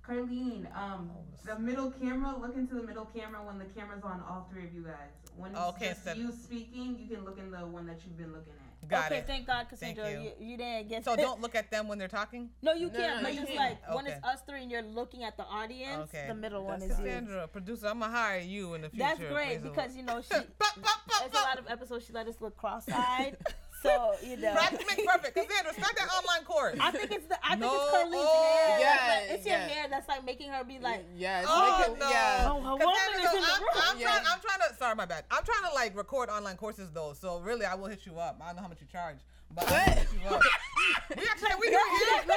[0.04, 1.12] Carlene, um,
[1.46, 4.74] the middle camera, look into the middle camera when the camera's on all three of
[4.74, 5.12] you guys.
[5.38, 8.18] When it's Okay, just so- you speaking, you can look in the one that you've
[8.18, 8.67] been looking at.
[8.88, 9.28] Got okay, it.
[9.28, 10.32] thank God, Thank Cassandra, you.
[10.40, 10.52] you.
[10.52, 12.50] You, didn't get So don't look at them when they're talking.
[12.62, 13.18] No, you No, can't.
[13.18, 13.78] no, but you just can't.
[13.86, 16.26] like when it's us three and you're looking at the audience, Okay.
[16.28, 17.06] the middle one That's is you.
[17.06, 17.88] Cassandra, producer.
[17.88, 19.04] I'm gonna hire you in the future.
[19.18, 20.30] That's great because you know she.
[20.30, 23.38] There's a lot of episodes she let us look cross-eyed,
[23.88, 24.54] so you know.
[24.54, 25.34] Practice makes perfect.
[25.36, 26.78] Cassandra, start that online course.
[26.80, 27.38] I think it's the.
[27.44, 28.80] I think No, it's Carlene's oh, hair.
[28.80, 29.68] yeah, like- it's your yeah.
[29.68, 31.06] hair that's like making her be like.
[31.16, 31.46] yes.
[31.48, 32.10] Oh make it- no!
[32.10, 32.50] Yeah.
[32.52, 33.70] Oh, her woman is in the I'm, room.
[33.76, 34.08] I'm Yeah.
[34.08, 34.26] trying.
[34.28, 34.76] I'm trying to.
[34.78, 35.24] Sorry, my bad.
[35.32, 37.14] I'm trying to like record online courses though.
[37.20, 38.40] So really, I will hit you up.
[38.42, 39.18] I don't know how much you charge,
[39.54, 40.42] but I will hit you up.
[41.16, 41.82] we actually we do it.
[42.28, 42.34] Yeah.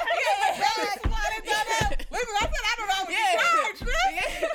[2.10, 3.32] Listen, I said I don't know how much Yeah.
[3.32, 3.80] you charge.
[3.80, 3.88] man.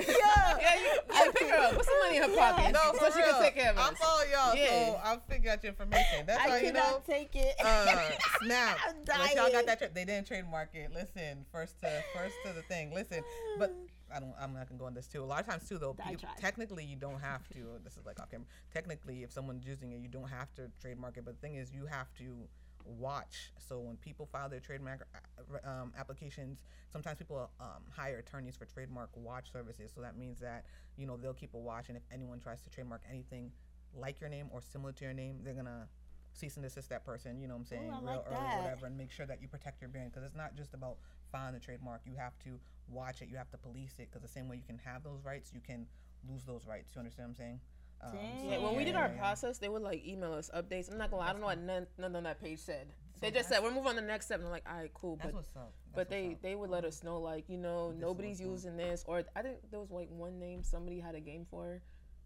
[0.07, 0.13] Yeah.
[0.59, 1.71] Yeah, you, yeah, pick her up.
[1.75, 2.71] Put some money in her pocket.
[2.73, 3.27] No, so she real.
[3.33, 3.87] can take care of us.
[3.89, 4.67] I'm following y'all, Yeah.
[4.67, 6.25] so I'll figure out your information.
[6.25, 7.01] That's I how you cannot know.
[7.13, 7.55] take it.
[7.63, 7.85] Uh,
[8.43, 8.77] snap.
[8.87, 9.77] I'm Unless y'all got that.
[9.79, 10.91] Tra- they didn't trademark it.
[10.93, 12.93] Listen, first to first to the thing.
[12.93, 13.21] Listen,
[13.59, 13.73] but
[14.15, 14.33] I don't.
[14.39, 15.23] I'm not gonna go on this too.
[15.23, 15.95] A lot of times too, though.
[16.05, 17.79] I you- technically, you don't have to.
[17.83, 18.45] This is like off camera.
[18.73, 21.25] Technically, if someone's using it, you don't have to trademark it.
[21.25, 22.47] But the thing is, you have to
[22.85, 23.51] watch.
[23.57, 26.59] So when people file their trademark uh, um, applications,
[26.91, 29.91] sometimes people um, hire attorneys for trademark watch services.
[29.93, 30.65] So that means that
[30.97, 33.51] you know they'll keep a watch, and if anyone tries to trademark anything
[33.97, 35.87] like your name or similar to your name, they're gonna
[36.33, 37.39] cease and desist that person.
[37.39, 37.91] You know what I'm saying?
[37.91, 38.61] I real like early, that.
[38.61, 40.97] whatever, and make sure that you protect your brand because it's not just about
[41.31, 42.01] filing the trademark.
[42.05, 43.29] You have to watch it.
[43.29, 45.61] You have to police it because the same way you can have those rights, you
[45.61, 45.87] can
[46.29, 46.91] lose those rights.
[46.93, 47.59] You understand what I'm saying?
[48.05, 48.49] Um, Dang.
[48.49, 50.91] Yeah, when we did our process, they would like email us updates.
[50.91, 52.87] I'm not gonna lie, I don't know what none, none of that page said.
[53.21, 54.93] they just said we're moving on to the next step, and I'm like, all right,
[54.93, 55.15] cool.
[55.17, 55.73] That's But what's up.
[55.85, 56.41] That's but they up.
[56.41, 59.57] they would let us know like you know is nobody's using this, or I think
[59.71, 61.81] there was like one name somebody had a game for,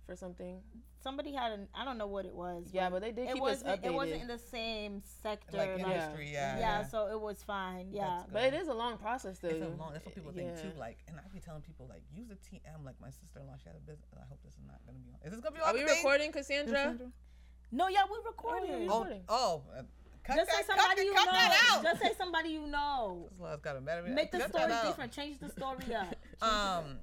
[0.09, 0.59] for something.
[1.01, 2.67] Somebody had an I don't know what it was.
[2.73, 3.69] Yeah, but they did it keep us wasn't.
[3.81, 3.85] updated.
[3.85, 5.55] It wasn't in the same sector.
[5.57, 6.59] like like- industry, yeah.
[6.59, 7.89] yeah, so it was fine.
[7.91, 8.23] Yeah.
[8.33, 9.49] But it is a long process though.
[9.49, 9.93] It's a long.
[9.93, 10.61] That's what people think Yeah.
[10.63, 10.71] too.
[10.77, 12.83] Like, and I be telling people like, use a TM.
[12.83, 14.09] Like my sister-in-law, she had a business.
[14.17, 15.19] I hope this is not gonna be on.
[15.23, 15.69] Is this gonna be on?
[15.69, 15.97] Are we the thing?
[15.97, 16.97] recording, Cassandra?
[17.71, 18.89] No, yeah, we're recording.
[18.89, 19.21] Oh, recording?
[19.29, 19.61] oh.
[19.77, 19.83] uh,
[20.23, 21.89] Cut Just say that, cut, somebody that- you cut know.
[21.89, 23.29] Just say somebody you know.
[23.31, 24.03] This got a better.
[24.03, 25.11] Make the story different.
[25.13, 26.15] Change the story up.
[26.41, 26.99] Um.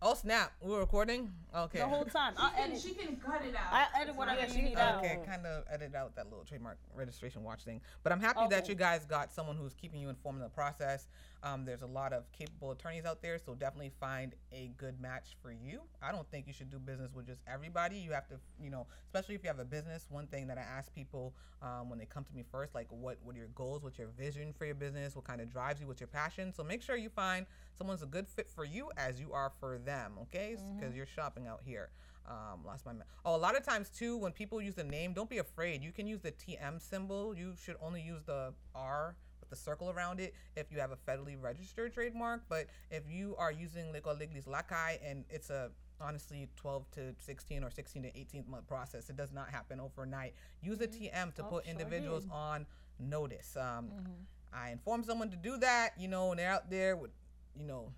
[0.00, 0.52] Oh snap!
[0.60, 1.32] We're recording.
[1.54, 1.80] Okay.
[1.80, 2.34] The whole time.
[2.36, 2.80] I'll She can, edit.
[2.82, 3.72] she can cut it out.
[3.72, 4.98] I edit It's whatever not- you need out.
[4.98, 7.80] Okay, kind of edit out that little trademark registration watch thing.
[8.04, 11.08] But I'm happy that you guys got someone who's keeping you informed in the process.
[11.42, 15.36] Um, there's a lot of capable attorneys out there, so definitely find a good match
[15.40, 15.82] for you.
[16.02, 17.96] I don't think you should do business with just everybody.
[17.96, 20.06] You have to, you know, especially if you have a business.
[20.10, 23.18] One thing that I ask people um, when they come to me first, like, what
[23.22, 23.82] what are your goals?
[23.82, 25.14] What's your vision for your business?
[25.14, 25.86] What kind of drives you?
[25.86, 26.52] What's your passion?
[26.52, 27.46] So make sure you find
[27.76, 30.14] someone's a good fit for you as you are for them.
[30.22, 31.90] Okay, because you're shopping out here.
[32.26, 32.92] Um, lost my.
[32.92, 35.82] Ma- oh, a lot of times too, when people use the name, don't be afraid.
[35.82, 37.34] You can use the TM symbol.
[37.34, 39.14] You should only use the R
[39.48, 42.42] with the circle around it if you have a federally registered trademark.
[42.48, 47.64] But if you are using Lico Liglis Lakai and it's a honestly 12 to 16
[47.64, 50.34] or 16 to 18 month process, it does not happen overnight.
[50.62, 52.32] Use a TM to Oh, put sure individuals did.
[52.32, 52.66] on
[52.98, 53.56] notice.
[53.56, 54.12] Um, Mm-hmm.
[54.50, 55.90] I inform someone to do that.
[55.98, 57.10] You know, and they're out there with,
[57.54, 57.92] you know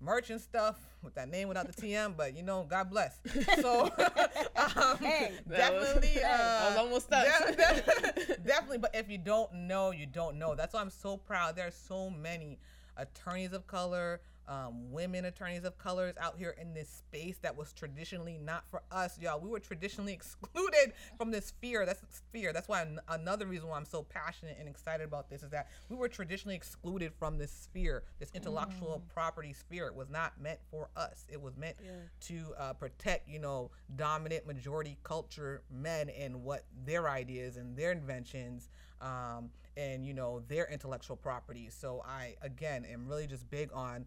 [0.00, 3.18] merch and stuff with that name without the TM, but you know, God bless.
[3.60, 3.84] So
[4.56, 5.32] um, Hey.
[5.46, 7.26] That was- definitely, uh, I was almost stuck.
[7.46, 8.78] de- de- definitely.
[8.78, 10.54] But if you don't know, you don't know.
[10.54, 11.56] That's why I'm so proud.
[11.56, 12.58] There are so many
[12.96, 14.20] attorneys of color.
[14.48, 18.82] Um, women attorneys of colors out here in this space that was traditionally not for
[18.92, 19.40] us, y'all.
[19.40, 21.84] We were traditionally excluded from this sphere.
[21.84, 22.52] That's sphere.
[22.52, 25.68] That's why an- another reason why I'm so passionate and excited about this is that
[25.88, 29.86] we were traditionally excluded from this sphere, this intellectual property sphere.
[29.88, 31.24] It was not meant for us.
[31.28, 31.76] It was meant
[32.22, 37.92] to uh, protect, you know, dominant majority culture men and what their ideas and their
[37.92, 38.68] inventions
[39.00, 41.68] um, and you know their intellectual property.
[41.70, 44.06] So I again am really just big on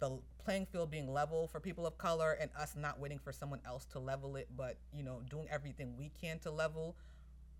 [0.00, 3.60] the playing field being level for people of color and us not waiting for someone
[3.66, 6.96] else to level it, but you know doing everything we can to level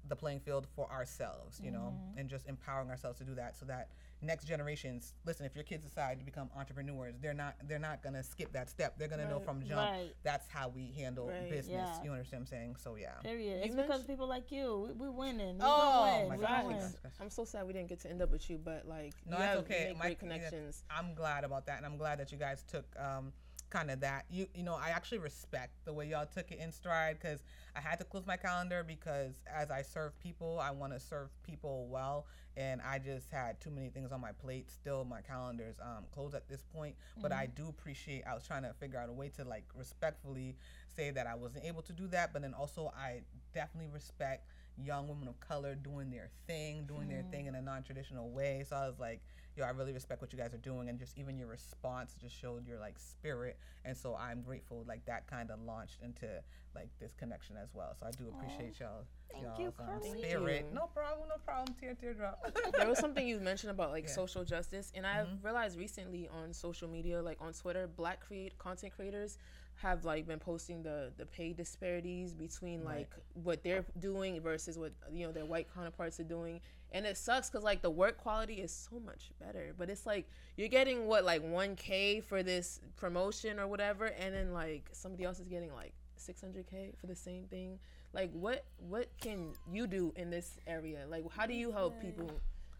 [0.08, 3.66] the playing field for ourselves, you know, and just empowering ourselves to do that so
[3.66, 3.88] that
[4.20, 8.12] next generations listen if your kids decide to become entrepreneurs they're not they're not going
[8.16, 10.10] to skip that step they're going to know from jump Right.
[10.24, 11.48] that's how we handle Right.
[11.48, 12.02] business Yeah.
[12.02, 13.64] you understand what i'm saying so yeah Period.
[13.64, 14.92] It's because people like you.
[14.98, 15.58] We, we winning.
[15.58, 16.28] We Oh, win.
[16.30, 16.64] my We gosh.
[16.64, 16.82] win.
[17.20, 19.42] I'm so sad we didn't get to end up with you, but like No, you
[19.42, 19.84] that's have okay.
[19.90, 20.82] make My- great yeah, connections.
[20.90, 23.32] I'm glad about that, and I'm glad that you guys took um,
[23.70, 24.26] kind of that.
[24.30, 27.42] You you know, I actually respect the way y'all took it in stride because
[27.76, 31.30] I had to close my calendar because as I serve people, I want to serve
[31.42, 32.26] people well,
[32.56, 34.70] and I just had too many things on my plate.
[34.70, 38.24] Still, my calendar's um, closed at this point, but I do appreciate.
[38.26, 40.56] I was trying to figure out a way to like respectfully
[40.94, 43.22] say that I wasn't able to do that, but then also I
[43.54, 44.48] definitely respect
[44.84, 48.64] young women of color doing their thing, doing their thing in a non-traditional way.
[48.68, 49.20] So I was like,
[49.56, 52.34] yo, I really respect what you guys are doing, and just even your response just
[52.38, 56.26] showed your like spirit, and so I'm grateful like that kind of launched into
[56.74, 57.94] like this connection as well.
[57.98, 59.04] So I do appreciate y'all.
[59.32, 60.18] Thank y'all's, you, um, Carly.
[60.22, 60.66] spirit.
[60.70, 60.74] you.
[60.74, 61.74] No problem, no problem.
[61.80, 62.38] Tear, teardrop.
[62.76, 64.12] there was something you mentioned about like Yeah.
[64.14, 65.44] social justice and i've Mhm.
[65.44, 69.36] realized recently on social media like on twitter black create content creators
[69.82, 72.98] have like been posting the the pay disparities between Right.
[72.98, 76.60] like what they're doing versus what you know their white counterparts are doing.
[76.90, 79.74] And it sucks because like the work quality is so much better.
[79.78, 84.52] But it's like you're getting what like 1k for this promotion or whatever and then
[84.52, 87.78] like somebody else is getting like 600k for the same thing.
[88.12, 91.04] Like what what can you do in this area?
[91.08, 92.30] Like how do you help people?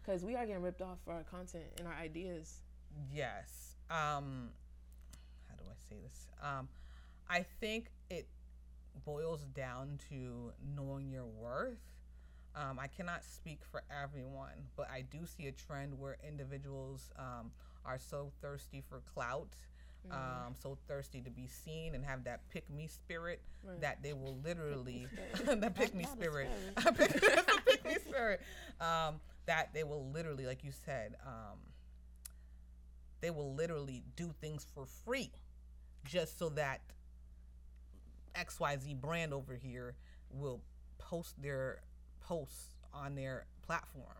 [0.01, 2.61] Because we are getting ripped off for our content and our ideas.
[3.13, 3.75] Yes.
[3.91, 4.49] Um,
[5.47, 6.27] how do I say this?
[6.41, 6.67] Um,
[7.29, 8.27] I think it
[9.05, 11.77] boils down to knowing your worth.
[12.55, 17.51] Um, I cannot speak for everyone, but I do see a trend where individuals um,
[17.85, 19.49] are so thirsty for clout,
[20.11, 23.81] um, so thirsty to be seen and have that pick me spirit Right.
[23.81, 25.07] that they will literally
[25.45, 26.49] that pick me spirit,
[26.95, 28.41] pick, that's a pick me spirit,
[28.79, 31.59] um, that they will literally, like you said, um,
[33.21, 35.29] they will literally do things for free
[36.05, 36.79] just so that
[38.35, 39.95] XYZ brand over here
[40.31, 40.61] will
[40.97, 41.81] post their
[42.19, 44.17] posts on their platform.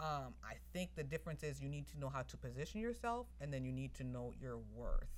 [0.00, 3.52] Um, I think the difference is you need to know how to position yourself and
[3.52, 5.08] then you need to know your worth.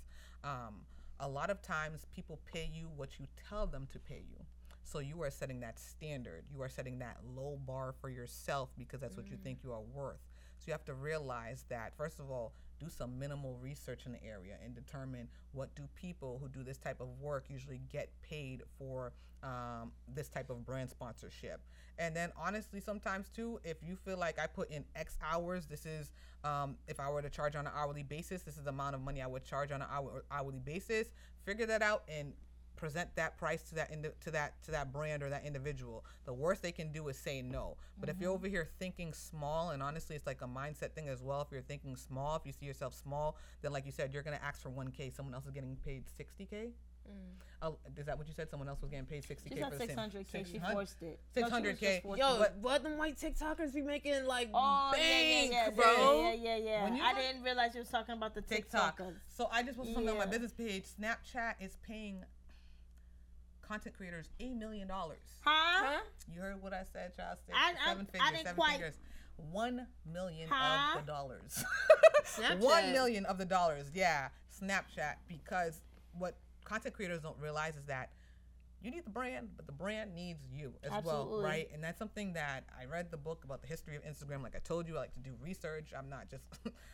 [0.44, 0.82] Um,
[1.20, 4.44] a lot of times people pay you what you tell them to pay you.
[4.84, 6.44] So you are setting that standard.
[6.52, 9.80] You are setting that low bar for yourself because that's what you think you are
[9.80, 10.20] worth.
[10.58, 14.24] So you have to realize that first of all, do some minimal research in the
[14.24, 18.62] area and determine what do people who do this type of work usually get paid
[18.78, 21.60] for um, this type of brand sponsorship.
[21.98, 25.84] And then honestly, sometimes too, if you feel like I put in X hours, this
[25.84, 26.12] is
[26.44, 29.00] um, if I were to charge on an hourly basis, this is the amount of
[29.00, 31.08] money I would charge on an hour, hourly basis.
[31.44, 32.32] Figure that out and
[32.82, 36.04] present that price to that indi- to that to that brand or that individual.
[36.24, 37.76] The worst they can do is say no.
[38.00, 38.34] But if you're mm-hmm.
[38.34, 41.42] over here thinking small, and honestly, it's like a mindset thing as well.
[41.42, 44.40] If you're thinking small, if you see yourself small, then like you said, you're gonna
[44.42, 45.14] ask for 1k.
[45.14, 46.72] Someone else is getting paid 60k.
[47.08, 47.12] Mm.
[47.62, 48.50] Oh, is that what you said?
[48.50, 49.96] Someone else was getting paid 60k She said for the same.
[49.96, 50.52] 600k.
[50.52, 51.20] She forced it.
[51.36, 51.80] No, she was 600K.
[51.80, 52.38] just Yo, it.
[52.38, 56.20] But- what them white TikTokers be making like Oh yeah, bank, yeah, yeah, bro?
[56.20, 56.84] Yeah, yeah, yeah.
[56.84, 58.98] When you I look- didn't realize you was talking about the TikTok.
[58.98, 59.14] TikTokers.
[59.28, 60.84] So I just posted something on my business page.
[61.00, 62.24] Snapchat is paying
[63.62, 65.18] content creators a million dollars.
[65.44, 65.86] Huh?
[65.86, 66.00] Huh?
[66.32, 67.38] You heard what I said, child.
[67.46, 68.98] Six, I- I- seven I figures, didn't seven quite- figures.
[69.50, 70.98] One million Huh?
[70.98, 71.64] of the dollars.
[72.58, 73.86] One million of the dollars.
[73.94, 74.28] Yeah,
[74.60, 75.14] Snapchat.
[75.26, 75.80] Because
[76.16, 78.10] what content creators don't realize is that
[78.82, 81.68] you need the brand, but the brand needs you as well, right?
[81.72, 84.42] And that's something that I read the book about the history of Instagram.
[84.42, 85.92] Like I told you, I like to do research.
[85.96, 86.44] I'm not just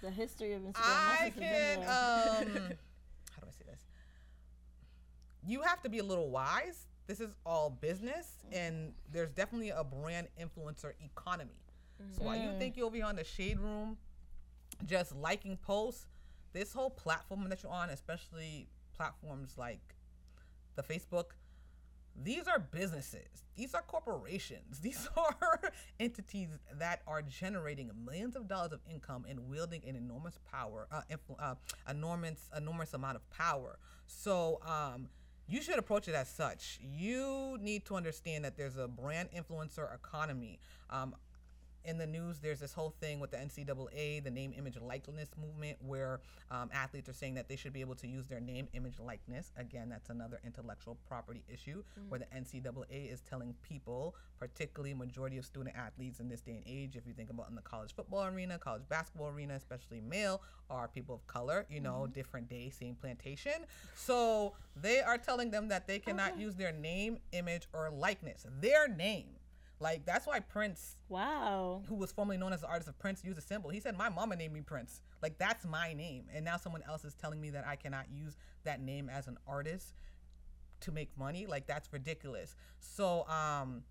[0.02, 0.74] The history of Instagram.
[0.76, 1.78] I must have been can.
[1.80, 1.86] Um,
[3.34, 3.80] how do I say this?
[5.46, 6.86] You have to be a little wise.
[7.06, 11.56] This is all business, and there's definitely a brand influencer economy.
[12.16, 13.96] So while you think you'll be on the shade room,
[14.84, 16.06] just liking posts,
[16.52, 19.80] this whole platform that you're on, especially platforms like
[20.76, 21.30] the Facebook,
[22.22, 23.44] these are businesses.
[23.56, 24.78] These are corporations.
[24.82, 26.48] These are entities
[26.78, 31.40] that are generating millions of dollars of income and wielding an enormous power, uh, influ-
[31.40, 31.54] uh,
[31.88, 33.78] enormous, enormous amount of power.
[34.06, 35.08] So, um,
[35.48, 36.78] you should approach it as such.
[36.82, 40.60] You need to understand that there's a brand influencer economy.
[40.90, 41.14] Um,
[41.88, 45.78] in the news, there's this whole thing with the NCAA, the name, image, likeness movement,
[45.80, 46.20] where
[46.50, 49.52] um, athletes are saying that they should be able to use their name, image, likeness.
[49.56, 55.46] Again, that's another intellectual property issue where the NCAA is telling people, particularly majority of
[55.46, 58.26] student athletes in this day and age, if you think about in the college football
[58.26, 62.96] arena, college basketball arena, especially male, are people of color, you know, different day, same
[62.96, 63.64] plantation.
[63.94, 68.46] So they are telling them that they cannot use their name, image, or likeness.
[68.60, 69.37] Their name.
[69.80, 71.82] Like that's why Prince wow.
[71.88, 73.70] who was formerly known as the artist of Prince, used a symbol.
[73.70, 75.00] He said, "My mama named me Prince.
[75.22, 78.36] Like that's my name." And now someone else is telling me that I cannot use
[78.64, 79.94] that name as an artist
[80.80, 81.46] to make money.
[81.46, 82.56] Like that's ridiculous.
[82.80, 83.82] So, um,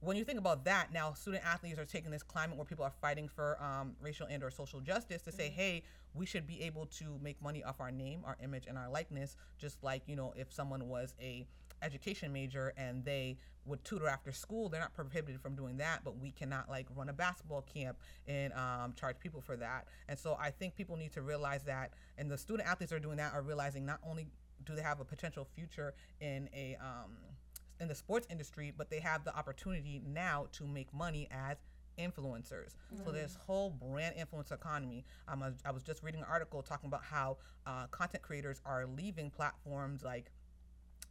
[0.00, 2.92] when you think about that, now student athletes are taking this climate where people are
[3.02, 5.82] fighting for um, racial and or social justice to say, hey,
[6.14, 9.36] we should be able to make money off our name, our image, and our likeness,
[9.58, 11.46] just like you know, if someone was a
[11.82, 16.18] education major and they would tutor after school, they're not prohibited from doing that, but
[16.18, 19.86] we cannot like run a basketball camp and um, charge people for that.
[20.08, 23.18] And so I think people need to realize that, and the student athletes are doing
[23.18, 24.26] that are realizing not only
[24.64, 27.12] do they have a potential future in a um,
[27.80, 31.56] in the sports industry, but they have the opportunity now to make money as
[31.98, 32.74] influencers.
[33.04, 35.04] So this whole brand influence economy.
[35.28, 38.60] Um, I, was- I was just reading an article talking about how uh, content creators
[38.64, 40.30] are leaving platforms like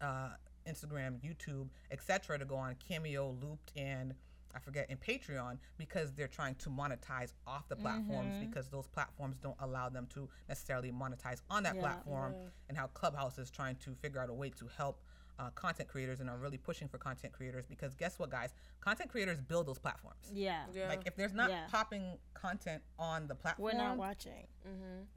[0.01, 0.29] uh,
[0.67, 4.13] Instagram, YouTube, etc., to go on Cameo, Looped, and
[4.55, 8.47] I forget, and Patreon because they're trying to monetize off the platforms mm-hmm.
[8.47, 11.81] because those platforms don't allow them to necessarily monetize on that Yeah.
[11.81, 12.33] platform,
[12.67, 15.01] and how Clubhouse is trying to figure out a way to help.
[15.39, 18.49] Uh, content creators and are really pushing for content creators because guess what, guys?
[18.81, 20.29] Content creators build those platforms.
[20.33, 20.65] Yeah.
[20.73, 20.89] Yeah.
[20.89, 21.65] Like if there's not Yeah.
[21.71, 24.47] popping content on the platform, We're not watching.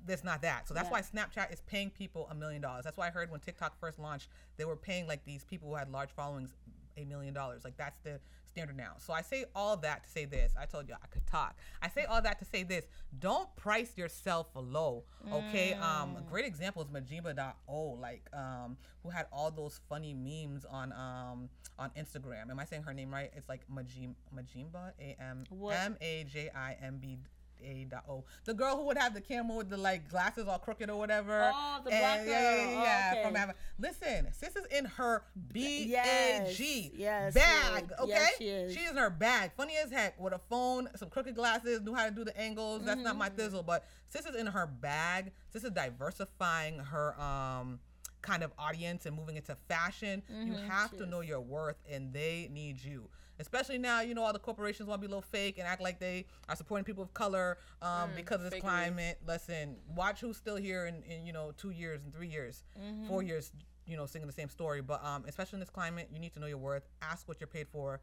[0.07, 0.69] there's not that.
[0.69, 0.93] So that's Yeah.
[0.93, 2.85] why Snapchat is paying people a million dollars.
[2.85, 5.75] That's why I heard when TikTok first launched, they were paying like these people who
[5.75, 6.55] had large followings
[6.97, 7.65] a million dollars.
[7.65, 8.93] Like that's the standard now.
[8.99, 10.53] So I say all that to say this.
[10.61, 11.57] I told you I could talk.
[11.81, 12.85] I say all that to say this.
[13.19, 15.05] Don't price yourself low.
[15.33, 15.73] Okay.
[15.75, 20.93] Um, a great example is Majima.o, like um, who had all those funny memes on
[20.93, 22.51] um on Instagram.
[22.51, 23.31] Am I saying her name right?
[23.35, 25.45] It's like Majim Majimba A M?
[25.71, 27.19] M A J I M B
[27.65, 28.25] A dot O.
[28.45, 31.51] The girl who would have the camera with the like glasses all crooked or whatever.
[31.55, 32.67] Oh, the And- black Yeah, yeah, yeah.
[32.79, 33.23] Oh, yeah, okay.
[33.25, 37.87] From Ava- Listen, sis is in her B A G Yes, bag.
[37.91, 38.75] yes, Okay, yes, she is.
[38.75, 41.95] She is in her bag, funny as heck, with a phone, some crooked glasses, knew
[41.95, 42.85] how to do the angles.
[42.85, 43.41] That's not my Mm-hmm.
[43.41, 45.33] thizzle, but sis is in her bag.
[45.53, 47.81] Sis is diversifying her um
[48.21, 50.23] kind of audience and moving into fashion.
[50.29, 51.09] You have Mm-hmm, to is.
[51.11, 53.09] know your worth, and they need you.
[53.43, 55.83] Especially now, you know, all the corporations want to be a little fake and act
[55.83, 58.63] like they are supporting people of color um, because of this fakery.
[58.63, 59.19] climate.
[59.27, 63.07] Listen, watch who's still here in, in you know two years and three years, Mm-hmm.
[63.09, 63.53] four years.
[63.85, 64.81] you know, singing the same story.
[64.81, 66.85] But um, especially in this climate, you need to know your worth.
[67.03, 68.01] Ask what you're paid for.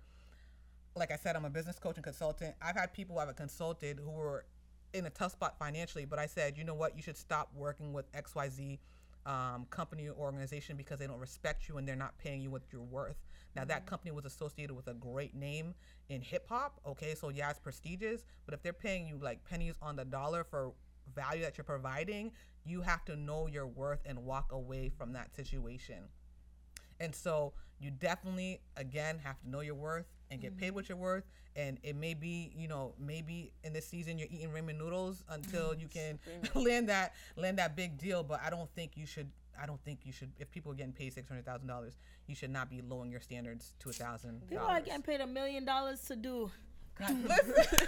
[0.95, 2.53] Like I said, I'm a business coach and consultant.
[2.61, 4.45] I've had people I've consulted who were
[4.93, 7.93] in a tough spot financially, but I said, you know what, you should stop working
[7.93, 8.79] with XYZ
[9.25, 12.63] um, company or organization because they don't respect you and they're not paying you what
[12.71, 13.17] you're worth.
[13.59, 15.73] Now, that company was associated with a great name
[16.07, 17.13] in hip hop, okay?
[17.13, 20.71] So, yeah, it's prestigious, but if they're paying you like pennies on the dollar for
[21.13, 22.31] value that you're providing,
[22.65, 26.03] you have to know your worth and walk away from that situation.
[27.01, 30.75] And so, you definitely, again, have to know your worth and get paid mm-hmm.
[30.75, 31.23] what you're worth.
[31.55, 35.73] And it may be, you know, maybe in this season you're eating ramen noodles until
[35.79, 36.19] you can
[36.55, 38.23] land that land that big deal.
[38.23, 39.29] But I don't think you should.
[39.61, 40.31] I don't think you should.
[40.39, 43.21] If people are getting paid six hundred thousand dollars, you should not be lowering your
[43.21, 46.51] standards to a thousand People are getting paid a million dollars to do.
[46.99, 47.87] Listen,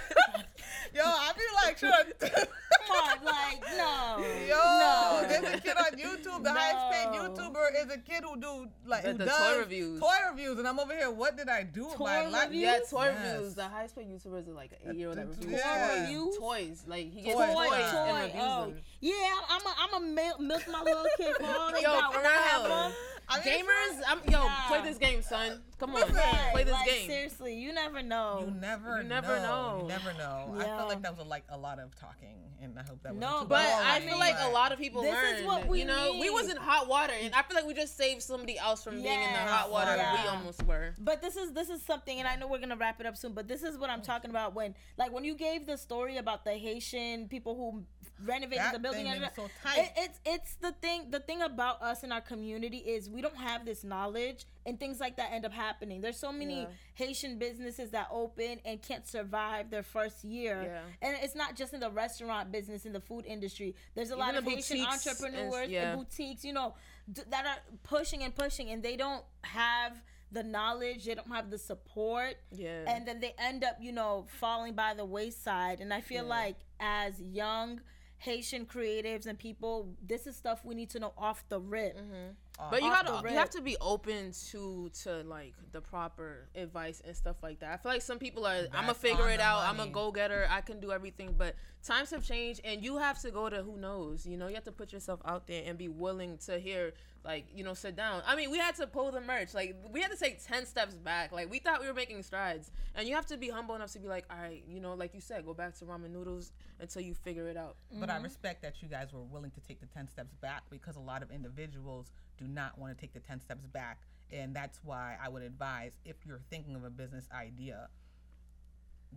[0.94, 1.90] yo, I be like, sure.
[2.20, 4.16] Come on, like no.
[4.48, 5.24] Yo, no.
[5.28, 6.42] there's a kid on YouTube.
[6.42, 9.58] The highest paid YouTuber is a kid who do like The- who the does toy
[9.58, 10.00] reviews.
[10.00, 11.10] Toy reviews, and I'm over here.
[11.10, 12.44] What did I do with my Toy life?
[12.46, 12.62] reviews?
[12.62, 13.32] Yeah, toy Yes.
[13.34, 13.54] reviews.
[13.54, 16.00] The highest paid YouTubers is like an eight year old that Toy reviews Yeah.
[16.00, 16.38] reviews?
[16.38, 16.84] toys.
[16.86, 17.94] Like he gets Toys, toys, toys.
[17.94, 18.80] and reviews Oh, them.
[19.00, 22.12] yeah, I'm a, I'm a milk, milk my little kid for all they Yo, got
[22.12, 22.70] for when I have real.
[22.76, 22.92] them.
[23.32, 24.64] I mean, Gamers, I'm yo, Yeah.
[24.68, 25.62] play this game, son.
[25.78, 26.16] Come on, Listen.
[26.52, 27.08] play this like, game.
[27.08, 28.44] Seriously, you never know.
[28.46, 29.78] You never, You never know.
[29.82, 30.54] You never know.
[30.56, 30.76] I Yeah.
[30.76, 33.20] felt like that was a, like a lot of talking, and I hope that was
[33.20, 35.66] No, too But I I feel mean, like a lot of people This is what
[35.66, 38.22] we you know, we was in hot water, and I feel like we just saved
[38.22, 40.94] somebody else from being in the hot water that we almost were.
[40.98, 43.32] But this is this is something, and I know we're gonna wrap it up soon.
[43.32, 46.44] But this is what I'm talking about when, like, when you gave the story about
[46.44, 47.84] the Haitian people who
[48.24, 49.04] renovated That the building.
[49.04, 49.92] thing and made me so it- tight.
[49.96, 51.10] it's it's the thing.
[51.10, 55.00] The thing about us in our community is we don't have this knowledge, and things
[55.00, 56.00] like that end up happening.
[56.00, 56.68] There's so many Yeah.
[56.94, 61.08] Haitian businesses that open and can't survive their first year, Yeah.
[61.08, 63.74] and it's not just in the restaurant business, in the food industry.
[63.94, 65.92] There's a lot of Haitian entrepreneurs yeah.
[65.92, 66.74] and boutiques, you know,
[67.12, 71.50] d- that are pushing and pushing, and they don't have the knowledge, they don't have
[71.50, 72.84] the support, Yeah.
[72.86, 75.80] and then they end up, you know, falling by the wayside.
[75.80, 76.30] And I feel Yeah.
[76.30, 77.82] like as young
[78.22, 81.96] Haitian creatives and people, this is stuff we need to know off the rip.
[81.96, 82.30] Mm-hmm.
[82.56, 87.02] Uh, but you gotta you have to be open to to like the proper advice
[87.04, 87.72] and stuff like that.
[87.72, 89.62] I feel like some people are I'm gonna figure it the out.
[89.62, 89.90] I'm a money.
[89.90, 90.46] go getter.
[90.48, 91.34] I can do everything.
[91.36, 94.24] But times have changed, and you have to go to who knows.
[94.24, 96.92] You know, you have to put yourself out there and be willing to hear
[97.24, 98.22] like you know sit down.
[98.26, 99.54] I mean, we had to pull the merch.
[99.54, 101.32] Like we had to take ten steps back.
[101.32, 103.98] Like we thought we were making strides, and you have to be humble enough to
[103.98, 107.02] be like, all right, you know, like you said, go back to ramen noodles until
[107.02, 107.76] you figure it out.
[107.92, 108.24] But I mm-hmm.
[108.24, 111.22] respect that you guys were willing to take the 10 steps back because a lot
[111.22, 114.00] of individuals do not want to take the 10 steps back.
[114.32, 117.88] And that's why I would advise if you're thinking of a business idea,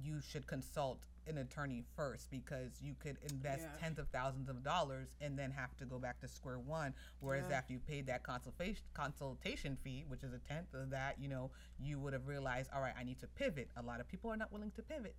[0.03, 3.77] you should consult an attorney first because you could invest Yeah.
[3.79, 6.93] tens of thousands of dollars and then have to go back to square one.
[7.19, 7.57] Whereas Yeah.
[7.57, 11.51] after you paid that consultation consultation fee, which is a tenth of that, you know,
[11.79, 13.69] you would have realized, all right, I need to pivot.
[13.77, 15.15] A lot of people are not willing to pivot.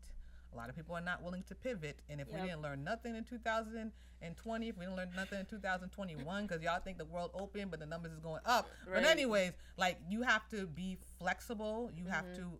[0.52, 2.00] A lot of people are not willing to pivot.
[2.08, 2.36] And if Yep.
[2.40, 6.80] we didn't learn nothing in 2020, if we didn't learn nothing in 2021, because y'all
[6.80, 8.70] think the world open, but the numbers is going up.
[8.86, 11.90] But anyways, like you have to be flexible.
[11.94, 12.50] You have Mm-hmm.
[12.52, 12.58] to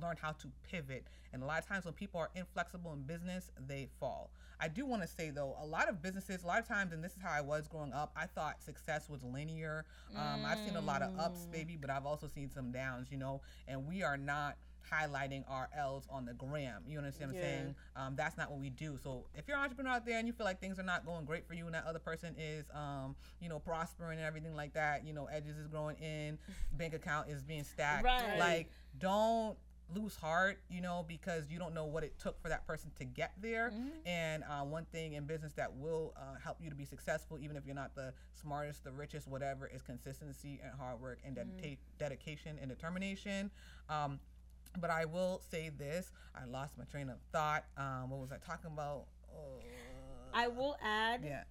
[0.00, 1.04] learn how to pivot.
[1.32, 4.30] And a lot of times when people are inflexible in business, they fall.
[4.60, 7.02] I do want to say though, a lot of businesses, a lot of times, and
[7.02, 9.84] this is how I was growing up, I thought success was linear.
[10.16, 11.52] Um, I've seen a lot of ups, Mm.
[11.52, 14.56] baby, but I've also seen some downs, you know, and we are not
[14.90, 16.82] highlighting our L's on the gram.
[16.88, 17.48] You understand what I'm Yeah.
[17.58, 17.76] saying?
[17.96, 18.98] Um, that's not what we do.
[19.02, 21.24] So if you're an entrepreneur out there and you feel like things are not going
[21.26, 24.72] great for you and that other person is, um, you know, prospering and everything like
[24.74, 26.38] that, you know, edges is growing in,
[26.72, 28.04] bank account is being stacked.
[28.04, 28.36] Right.
[28.38, 29.56] Like, don't
[29.94, 33.04] lose heart, you know, because you don't know what it took for that person to
[33.04, 33.72] get there.
[34.06, 37.56] And uh, one thing in business that will uh, help you to be successful, even
[37.56, 41.78] if you're not the smartest, the richest, whatever, is consistency and hard work and dedita-
[41.98, 43.50] dedication and determination.
[43.88, 44.20] Um,
[44.80, 47.64] but I will say this: I lost my train of thought.
[47.76, 49.04] Um, what was I talking about?
[49.34, 49.60] Oh,
[50.32, 51.22] I will add.
[51.24, 51.42] yeah.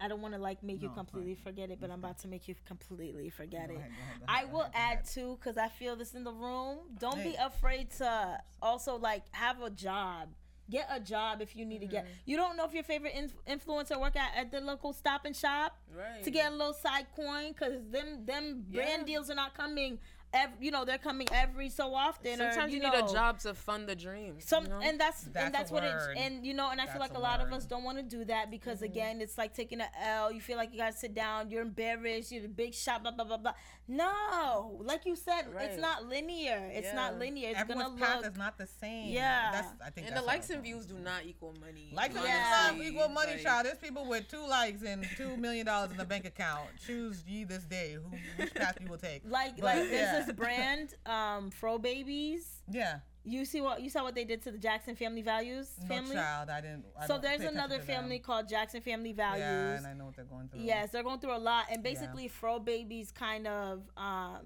[0.00, 2.18] I don't want to like make you No, it's completely forget it, but I'm about
[2.20, 3.76] to make you completely forget it.
[3.76, 6.32] ahead, go ahead, go I ahead, will add too, because I feel this in the
[6.32, 6.78] room.
[6.98, 10.30] Don't be afraid to also like have a job.
[10.70, 11.92] Get a job if you need to Mm-hmm.
[11.92, 12.06] get.
[12.24, 15.36] You don't know if your favorite inf- influencer work at, at the local stop and
[15.36, 16.24] shop Right.
[16.24, 19.98] to get a little side coin, because them them brand deals are not coming
[20.34, 22.40] every, you know, they're coming every so often.
[22.40, 24.34] or, Sometimes you, know, need a job to fund the dream.
[24.40, 24.80] Some you know?
[24.82, 26.16] and that's, That's and that's what word.
[26.16, 27.96] it and you know and I feel like a a lot of us don't want
[27.98, 28.84] to do that because Mm-hmm.
[28.92, 30.30] again it's like taking an L.
[30.32, 31.48] You feel like you gotta sit down.
[31.50, 32.32] You're embarrassed.
[32.32, 33.02] You're the big shot.
[33.02, 33.54] Blah blah blah blah.
[33.86, 36.68] No, like you said, it's not linear.
[36.72, 37.50] It's not linear.
[37.50, 38.32] It's Everyone's gonna path look.
[38.32, 39.12] is not the same.
[39.12, 39.50] Yeah.
[39.52, 41.90] That's, I think and that's the likes and views do not equal money.
[41.92, 42.72] Likes and Yeah.
[42.72, 43.66] views not equal money, Like, child.
[43.66, 46.68] There's people with two likes and two million dollars in the bank account.
[46.86, 49.22] Choose ye this day who which path you will take.
[49.28, 50.23] like But, like yeah.
[50.26, 52.62] This brand, um, Fro Babies.
[52.70, 52.98] Yeah.
[53.26, 56.14] You see what you saw what they did to the Jackson Family Values No family.
[56.14, 56.50] child.
[56.50, 56.84] I didn't.
[57.00, 59.40] I so there's another family called Jackson Family Values.
[59.40, 60.60] Yeah, and I know what they're going through.
[60.60, 64.40] Yes, they're going through a lot, and basically, Fro Babies kind of um,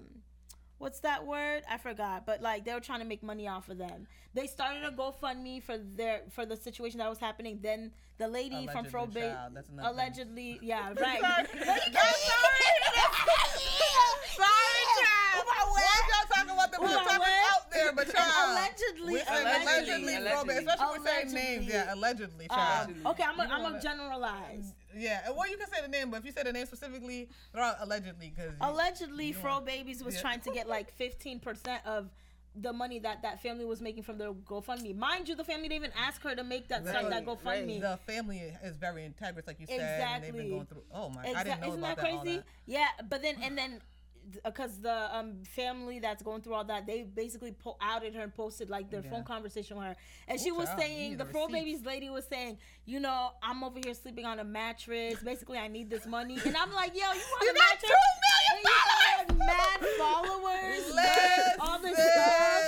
[0.77, 1.63] what's that word?
[1.69, 4.07] I forgot, but like they were trying to make money off of them.
[4.33, 7.59] They started a GoFundMe for their for the situation that was happening.
[7.61, 9.79] Then the lady from Fro Allegedly, Babies another thing.
[9.79, 11.19] allegedly, yeah, right.
[11.19, 11.47] Sorry,
[14.39, 15.45] Sorry, child.
[15.69, 18.51] Once y'all talking about the real my out there, but child.
[18.51, 20.55] allegedly, allegedly, allegedly, allegedly.
[20.57, 21.65] Especially with saying names.
[21.67, 22.89] Yeah, allegedly, Um, child.
[23.07, 24.73] okay, I'm gonna I'm gonna generalize.
[24.95, 27.63] Yeah, well, you can say the name, but if you say the name specifically, throw
[27.63, 30.21] out allegedly because Allegedly, Fro Babies was Yeah.
[30.21, 32.09] trying to get like 15% of
[32.55, 34.95] the money that that family was making from their GoFundMe.
[34.95, 37.79] Mind you, the family didn't even ask her to make that start that Right, GoFundMe.
[37.79, 40.83] the family is very integrous, like you said, and they've been going through.
[40.91, 42.21] Oh my, I didn't know Isn't about that that.
[42.21, 42.37] crazy?
[42.37, 42.45] that.
[42.65, 43.79] Yeah, but then and then
[44.43, 48.33] because the um family that's going through all that, they basically po- outed her and
[48.33, 49.09] posted like their Yeah.
[49.09, 49.95] phone conversation with her,
[50.27, 51.47] and she was child, saying the Fro.
[51.47, 55.19] Babies lady was saying, you know, I'm over here sleeping on a mattress.
[55.23, 57.89] Basically, I need this money, and I'm like, yo, you want You a got mattress?
[57.89, 57.95] two
[58.51, 62.63] And you mad followers, all this stuff,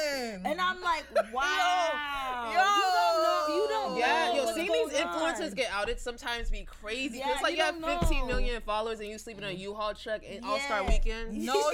[0.45, 1.99] and I'm like, wow,
[2.43, 4.95] yo, you don't know, you don't Yeah, know yo, what's seeing these going
[5.87, 5.87] influencers on.
[5.87, 7.17] get outed sometimes be crazy.
[7.17, 8.25] Yeah, it's like you you, have don't 15 know.
[8.27, 9.59] million followers and you sleep in a mm.
[9.59, 10.89] U-Haul truck in All Star Yeah.
[10.89, 11.45] Weekend.
[11.45, 11.53] no,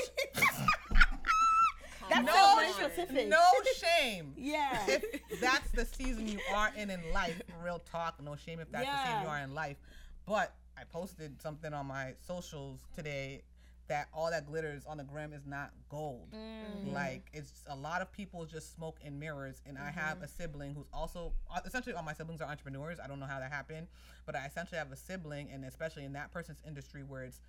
[2.10, 3.28] That's no, so specific.
[3.28, 3.42] no
[3.76, 4.34] shame.
[4.38, 4.80] Yeah.
[4.88, 8.86] if that's the season you are in in life, real talk, no shame if that's
[8.86, 9.78] the season you are in life.
[10.26, 13.42] But I posted something on my socials today
[13.88, 16.28] that all that glitters on the gram is not gold.
[16.34, 16.94] Mm.
[16.94, 19.62] Like it's a lot of people just smoke in mirrors.
[19.66, 20.00] And I Mm-hmm.
[20.00, 23.00] have a sibling who's also uh, essentially all my siblings are entrepreneurs.
[23.04, 23.88] I don't know how that happened,
[24.26, 27.40] but I essentially have a sibling, and especially in that person's industry where it's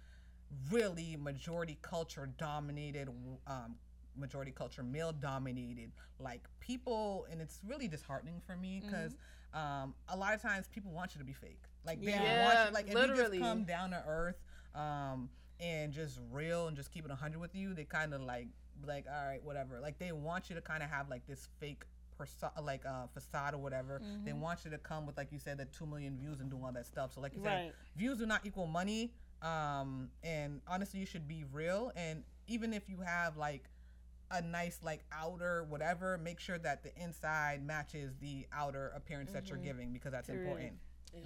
[0.71, 3.09] really majority culture dominated
[3.47, 3.77] um,
[4.17, 9.17] majority culture male dominated like people and it's really disheartening for me because
[9.55, 12.41] um, a lot of times people want you to be fake like they Yeah.
[12.41, 14.37] want you like if you just come down to earth
[14.75, 15.29] um,
[15.61, 18.49] and just real and just keep it 100 with you they kind of like
[18.87, 19.81] like all right whatever.
[19.81, 21.83] Like they want you to kind of have like this fake
[22.17, 24.01] perso- like uh, facade or whatever.
[24.25, 26.65] They want you to come with like you said the 2 million views and doing
[26.65, 27.13] all that stuff.
[27.15, 31.45] So like you said views do not equal money um and honestly you should be
[31.53, 31.93] real.
[31.97, 33.65] And even if you have like
[34.31, 39.49] a nice like outer whatever make sure that the inside matches the outer appearance that
[39.49, 40.73] you're giving because that's important.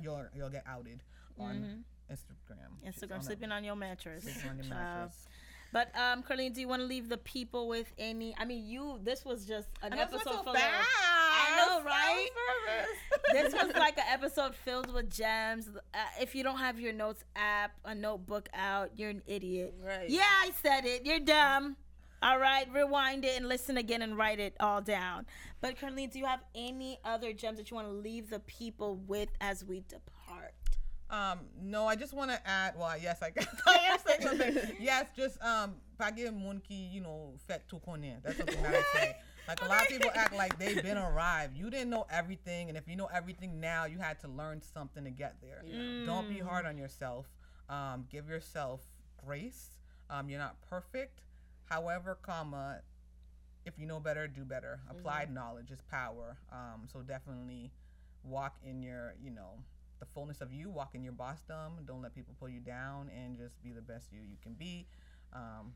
[0.03, 1.03] You'll you'll get outed
[1.39, 4.25] on instagram Instagram On a- sleeping on your mattress.
[4.25, 4.79] sleeping on your Child.
[5.01, 5.27] mattress.
[5.73, 8.35] But um, Kerline, do you want to leave the people with any?
[8.39, 9.01] I mean, you.
[9.03, 10.81] This was just an And that's what's episode so full fast.
[10.81, 10.87] of.
[10.91, 12.29] I know, right?
[13.33, 15.71] This was like an episode filled with gems.
[15.95, 19.73] Uh, if you don't have your notes app, a notebook out, you're an idiot.
[19.83, 20.11] Right.
[20.11, 21.07] Yeah, I said it.
[21.07, 21.77] You're dumb.
[22.23, 25.25] All right, rewind it and listen again and write it all down.
[25.63, 28.97] But Kerline, do you have any other gems that you want to leave the people
[29.09, 30.03] with as we depart?
[31.13, 32.75] Um, no, I just want to add.
[32.77, 33.33] Well, yes, I,
[33.67, 34.77] I am saying something.
[34.81, 38.23] yes, just um, pagi munki, you know, fet tu konya.
[38.23, 39.17] That's something that I say.
[39.47, 41.57] Like a lot of people act like they've been arrived.
[41.57, 45.05] You didn't know everything, and if you know everything now, you had to learn something
[45.05, 45.65] to get there.
[46.07, 47.27] Don't be hard on yourself.
[47.69, 48.81] Um, give yourself
[49.25, 49.71] grace.
[50.09, 51.23] Um, you're not perfect.
[51.65, 52.83] However, comma,
[53.67, 54.81] if you know better, do better.
[54.89, 56.39] Applied knowledge is power.
[56.53, 57.73] Um, so definitely
[58.23, 59.59] walk in your, you know,
[60.03, 60.69] the fullness of you.
[60.69, 61.87] Walk in your bossdom.
[61.87, 64.85] Don't let people pull you down, and just be the best you you can be.
[65.33, 65.75] Um,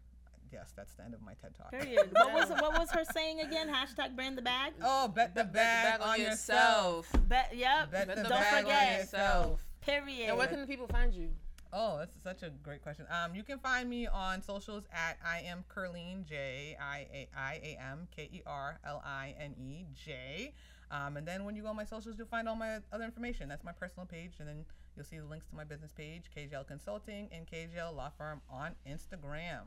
[0.52, 1.70] yes, that's the end of my TED talk.
[1.70, 2.08] Period.
[2.12, 3.68] what was what was her saying again?
[3.68, 4.72] Hashtag brand the bag.
[4.82, 7.08] Oh, bet the Bet the bag, on, yourself.
[7.28, 7.52] Bet.
[7.54, 7.92] Yep.
[7.92, 8.88] Bet, Bet the the Don't bag forget.
[8.88, 9.66] on yourself.
[9.80, 10.28] Period.
[10.30, 11.28] And where can the people find you?
[11.72, 13.06] Oh, that's such a great question.
[13.10, 17.60] Um, you can find me on socials at I am Kerline J I A I
[17.62, 20.52] A M K E R L I N E J.
[20.90, 23.48] Um, and then when you go on my socials, you'll find all my other information.
[23.48, 24.64] That's my personal page, and then
[24.96, 28.72] you'll see the links to my business page, KJL Consulting and KJL Law Firm on
[28.88, 29.62] Instagram.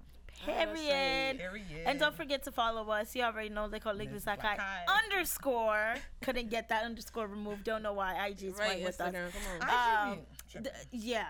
[0.45, 1.37] Period.
[1.37, 1.83] Period.
[1.85, 3.15] And don't forget to follow us.
[3.15, 4.85] You already know they call Liquid Liquid Sakai Sakai.
[5.03, 5.95] underscore.
[6.21, 7.63] Couldn't get that underscore removed.
[7.63, 8.27] Don't know why.
[8.27, 9.13] IG is Right, right with us.
[9.13, 10.09] Come on.
[10.13, 11.25] Um, should th- yeah.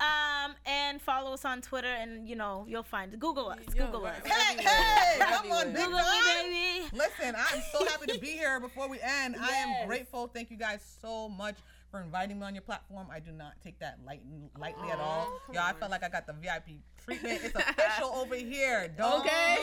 [0.00, 3.58] Um, and follow us on Twitter, and you know you'll find Google us.
[3.74, 4.14] Yo, Google right.
[4.24, 4.26] us.
[4.30, 6.04] Hey, hey, come on, big Google me,
[6.42, 6.96] baby.
[6.96, 8.60] Listen, I'm so happy to be here.
[8.60, 10.28] Before we end, I am grateful.
[10.28, 11.56] Thank you guys so much
[11.90, 13.08] for inviting me on your platform.
[13.10, 14.20] I do not take that light,
[14.58, 15.26] lightly at all.
[15.48, 17.40] Aw, Yo, I felt like I got the VIP treatment.
[17.42, 18.88] It's official over here.
[18.96, 19.56] Don't Okay.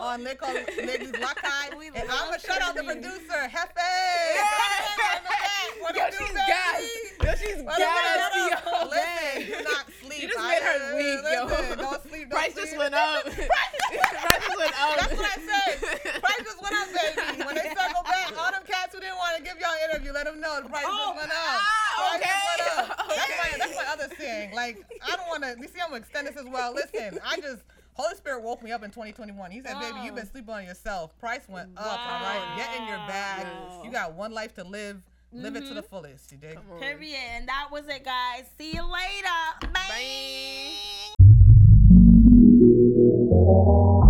[0.00, 1.70] on Nick on Ladies Lakai.
[1.94, 3.72] And I'm gonna shout out the producer, Hefe.
[5.80, 7.07] What Yo, it do, she's baby?
[7.38, 8.32] She's What it gas.
[8.34, 8.38] do?
[8.38, 10.22] Yo, Listen, do not sleep.
[10.22, 11.76] You just I- made her weak, yo.
[11.76, 12.26] Don't sleep.
[12.28, 12.64] Don't Price sleep.
[12.66, 13.24] just went up.
[13.24, 14.96] Price just went up.
[14.98, 16.20] That's what I said.
[16.22, 17.42] Price just went up, baby.
[17.46, 20.12] When they circle back, all them cats who didn't want to give y'all an interview,
[20.12, 21.38] let them know the price Oh, just went up.
[21.38, 22.78] ah, Price just went okay.
[22.78, 23.08] up.
[23.08, 24.54] That's my that's my other thing.
[24.54, 25.56] Like I don't want to.
[25.60, 26.74] You see, I'm gonna extend this as well.
[26.74, 27.62] Listen, I just.
[27.94, 29.50] Holy Spirit woke me up in 2021.
[29.50, 31.18] He said, "Baby, you've been sleeping on yourself.
[31.18, 31.84] Price went up.
[31.84, 33.44] All right, get in your bag.
[33.44, 33.82] Wow.
[33.84, 35.02] You got one life to live.
[35.32, 35.90] Live it to the mm-hmm.
[35.90, 36.32] fullest.
[36.32, 36.54] You dig?
[36.54, 36.80] Come on.
[36.80, 37.18] Period.
[37.32, 38.46] And that was it, guys.
[38.56, 39.28] See you later.
[39.72, 40.72] Bye.
[44.00, 44.04] Bye.